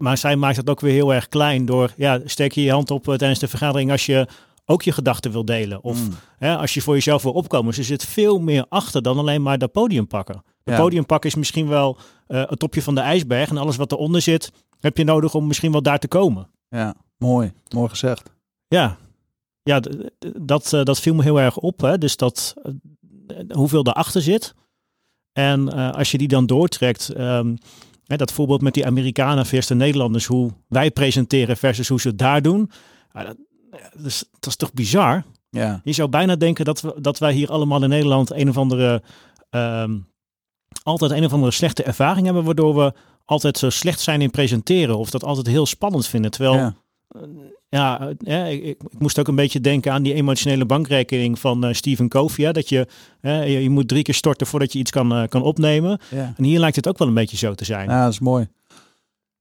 [0.01, 1.93] Maar zij maakt het ook weer heel erg klein door...
[1.97, 4.27] Ja, steek je je hand op eh, tijdens de vergadering als je
[4.65, 5.83] ook je gedachten wil delen.
[5.83, 6.13] Of Mm.
[6.37, 7.65] hè, als je voor jezelf wil opkomen.
[7.67, 10.35] Dus er zit veel meer achter dan alleen maar dat podium pakken.
[10.63, 10.79] Het Ja.
[10.81, 11.97] podium pakken is misschien wel
[12.27, 13.49] eh, het topje van de ijsberg.
[13.49, 16.47] En alles wat eronder zit, heb je nodig om misschien wel daar te komen.
[16.69, 17.51] ja, mooi.
[17.75, 18.31] Mooi gezegd.
[18.67, 18.97] Ja,
[19.63, 19.81] ja
[20.41, 21.81] dat, eh, dat viel me heel erg op.
[21.81, 21.97] Hè?
[21.97, 22.53] Dus dat,
[23.27, 24.53] eh, hoeveel erachter zit.
[25.31, 27.55] En als je die dan doortrekt, ehm,
[28.05, 32.07] hè, dat voorbeeld met die Amerikanen versus de Nederlanders, hoe wij presenteren versus hoe ze
[32.07, 32.71] het daar doen.
[33.13, 33.37] Ja, dat,
[33.95, 35.23] dat, is, dat is toch bizar?
[35.49, 35.81] Ja.
[35.83, 39.01] Je zou bijna denken dat, we, dat wij hier allemaal in Nederland een of andere,
[39.49, 39.97] ehm,
[40.83, 42.93] altijd een of andere slechte ervaring hebben, waardoor we
[43.25, 46.31] altijd zo slecht zijn in presenteren of dat altijd heel spannend vinden.
[46.31, 46.75] Terwijl ja.
[47.75, 51.63] Ja, eh, ik, ik, ik moest ook een beetje denken aan die emotionele bankrekening van
[51.65, 52.45] eh Stephen Covey.
[52.45, 52.87] hè, Dat je,
[53.21, 55.99] eh, je, je moet drie keer storten voordat je iets kan, eh, kan opnemen.
[56.09, 56.33] ja.
[56.37, 57.89] En hier lijkt het ook wel een beetje zo te zijn.
[57.89, 58.47] Ja, dat is mooi.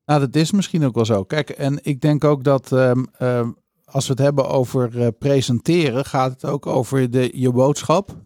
[0.04, 1.24] Nou, dat is misschien ook wel zo.
[1.24, 3.48] Kijk, en ik denk ook dat ehm, ehm,
[3.84, 8.16] als we het hebben over eh, presenteren, gaat het ook over de, je boodschap.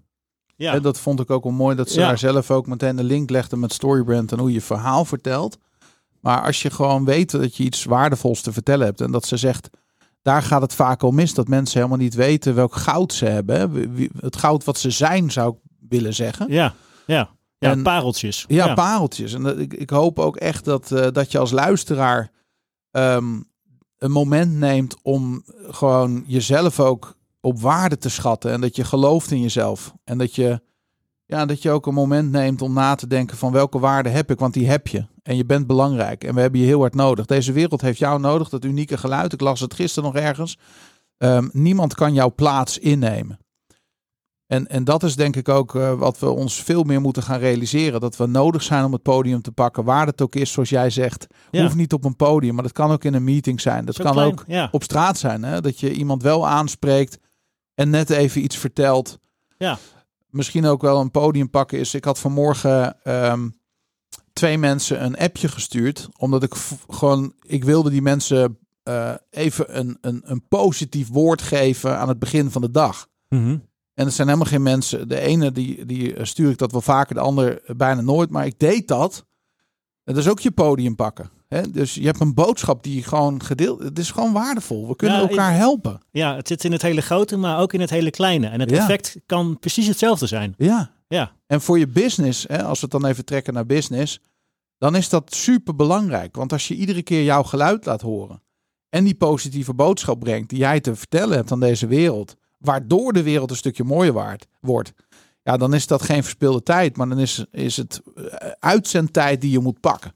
[0.57, 2.07] Ja, En dat vond ik ook wel mooi dat ze Ja.
[2.07, 5.59] daar zelf ook meteen de link legde met Storybrand en hoe je verhaal vertelt.
[6.21, 9.37] Maar als je gewoon weet dat je iets waardevols te vertellen hebt en dat ze
[9.37, 9.71] zegt,
[10.25, 13.91] daar gaat het vaak al mis, dat mensen helemaal niet weten welk goud ze hebben.
[14.21, 15.59] Het goud wat ze zijn, zou ik
[15.89, 16.47] willen zeggen.
[16.53, 16.75] ja,
[17.07, 17.31] ja.
[17.59, 18.45] Ja, En- pareltjes.
[18.49, 19.33] Ja, pareltjes.
[19.35, 22.31] En dat- ik, ik hoop ook echt dat, eh, dat je als luisteraar
[22.91, 23.41] ehm,
[23.99, 28.51] een moment neemt om gewoon jezelf ook op waarde te schatten.
[28.53, 29.95] En dat je gelooft in jezelf.
[30.05, 30.61] En dat je,
[31.27, 34.31] ja, dat je ook een moment neemt om na te denken van welke waarde heb
[34.31, 34.39] ik.
[34.39, 35.07] Want die heb je.
[35.23, 36.25] En je bent belangrijk.
[36.25, 37.27] En we hebben je heel hard nodig.
[37.27, 38.49] Deze wereld heeft jou nodig.
[38.49, 39.33] Dat unieke geluid.
[39.33, 40.59] Ik las het gisteren nog ergens.
[41.19, 43.39] Ehm, niemand kan jouw plaats innemen.
[44.47, 47.39] En, en dat is denk ik ook eh, wat we ons veel meer moeten gaan
[47.39, 48.01] realiseren.
[48.01, 49.85] Dat we nodig zijn om het podium te pakken.
[49.85, 51.27] Waar het ook is, zoals jij zegt.
[51.51, 51.63] Ja.
[51.63, 53.85] Hoeft niet op een podium, maar dat kan ook in een meeting zijn.
[53.85, 55.43] Dat Zo kan klein, ook Ja, op straat zijn.
[55.43, 55.61] Hè?
[55.61, 57.19] Dat je iemand wel aanspreekt
[57.75, 59.19] en net even iets vertelt.
[59.57, 59.79] Ja.
[60.35, 61.95] Misschien ook wel een podium pakken is.
[61.95, 63.49] Ik had vanmorgen ehm,
[64.33, 66.09] twee mensen een appje gestuurd.
[66.19, 66.55] Omdat ik
[66.89, 72.19] gewoon, ik wilde die mensen eh, even een, een, een positief woord geven aan het
[72.19, 73.09] begin van de dag.
[73.29, 73.59] Mhm.
[73.95, 75.09] En het zijn helemaal geen mensen.
[75.09, 78.31] De ene die, die eh, stuur ik dat wel vaker, de ander eh, bijna nooit.
[78.31, 79.27] Maar ik deed dat.
[80.05, 81.31] Dat is ook je podium pakken.
[81.55, 81.71] Hè?
[81.71, 83.83] Dus je hebt een boodschap die gewoon gedeeld.
[83.83, 84.89] Het is gewoon waardevol.
[84.89, 86.01] We kunnen Ja, elkaar helpen.
[86.11, 88.47] ja, het zit in het hele grote, maar ook in het hele kleine.
[88.47, 88.77] En het Ja.
[88.77, 90.55] effect kan precies hetzelfde zijn.
[90.59, 90.93] Ja.
[91.09, 94.21] Ja, En voor je business, hè, als we het dan even trekken naar business,
[94.79, 96.37] dan is dat super belangrijk.
[96.37, 98.43] Want als je iedere keer jouw geluid laat horen
[98.89, 103.23] en die positieve boodschap brengt die jij te vertellen hebt aan deze wereld, waardoor de
[103.23, 104.93] wereld een stukje mooier waard, wordt,
[105.43, 109.51] ja, dan is dat geen verspilde tijd, maar dan is, is het eh, uitzendtijd die
[109.51, 110.13] je moet pakken.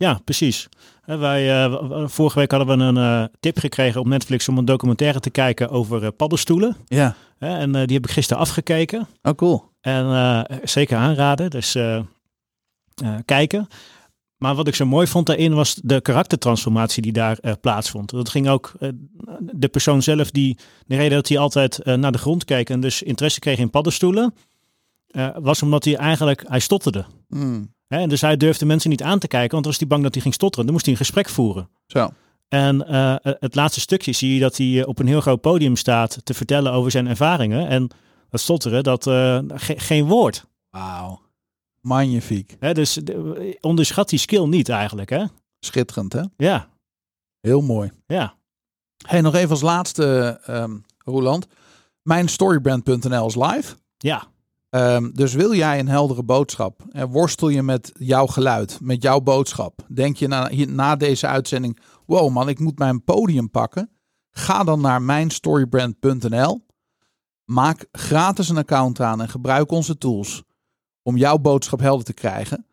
[0.00, 0.68] Ja precies.
[1.04, 4.58] Wij, eh, w- w- vorige week hadden we een eh, tip gekregen op Netflix om
[4.58, 6.76] een documentaire te kijken over paddenstoelen.
[6.86, 9.08] Ja, en die heb ik gisteren afgekeken.
[9.22, 9.68] oh cool.
[9.80, 11.76] En zeker aanraden, dus
[13.24, 13.68] kijken.
[14.36, 18.10] Maar wat ik zo mooi vond daarin was de karaktertransformatie die daar plaatsvond.
[18.10, 18.72] Dat ging ook
[19.40, 23.02] de persoon zelf die, de reden dat hij altijd naar de grond keek en dus
[23.02, 24.34] interesse kreeg in paddenstoelen,
[25.34, 27.04] was omdat hij eigenlijk, hij stotterde.
[27.28, 28.06] Hmm, Hè?
[28.06, 30.22] Dus hij durfde mensen niet aan te kijken, want dan was hij bang dat hij
[30.22, 30.64] ging stotteren.
[30.64, 31.68] Dan moest hij een gesprek voeren.
[31.86, 32.10] Zo.
[32.48, 35.76] En eh, het laatste stukje zie je dat hij eh, op een heel groot podium
[35.76, 37.68] staat te vertellen over zijn ervaringen.
[37.68, 37.90] En
[38.30, 40.44] dat stotteren, dat eh, ge- geen woord.
[40.70, 41.20] Wauw.
[41.80, 42.56] Magnifiek.
[42.60, 45.24] Hè, dus de- onderschat die skill niet eigenlijk, hè?
[45.60, 46.22] Schitterend, hè?
[46.36, 46.68] Ja,
[47.40, 47.90] Heel mooi.
[48.06, 48.34] ja.
[49.06, 51.46] Hey, nog even als laatste, ehm Roland.
[52.02, 53.74] Mijn storybrand.nl is live.
[53.98, 54.26] Ja,
[54.70, 56.82] Ehm, dus wil jij een heldere boodschap?
[56.90, 59.84] En worstel je met jouw geluid, met jouw boodschap?
[59.88, 63.90] Denk je na, na deze uitzending: wow man, ik moet mijn podium pakken?
[64.30, 66.66] Ga dan naar mijnstorybrand.nl.
[67.44, 70.42] Maak gratis een account aan en gebruik onze tools
[71.02, 72.66] om jouw boodschap helder te krijgen.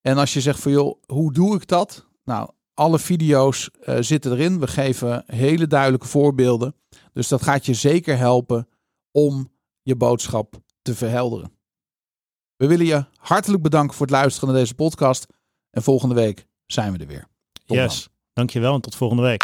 [0.00, 2.06] En als je zegt van joh, hoe doe ik dat?
[2.24, 4.60] Nou, alle video's eh, zitten erin.
[4.60, 6.74] We geven hele duidelijke voorbeelden.
[7.12, 8.68] Dus dat gaat je zeker helpen
[9.10, 9.48] om
[9.82, 11.52] je boodschap te verhelderen.
[12.56, 15.26] We willen je hartelijk bedanken voor het luisteren naar deze podcast.
[15.70, 17.26] En volgende week zijn we er weer.
[17.64, 18.08] Yes.
[18.32, 19.42] Dankjewel en tot volgende week.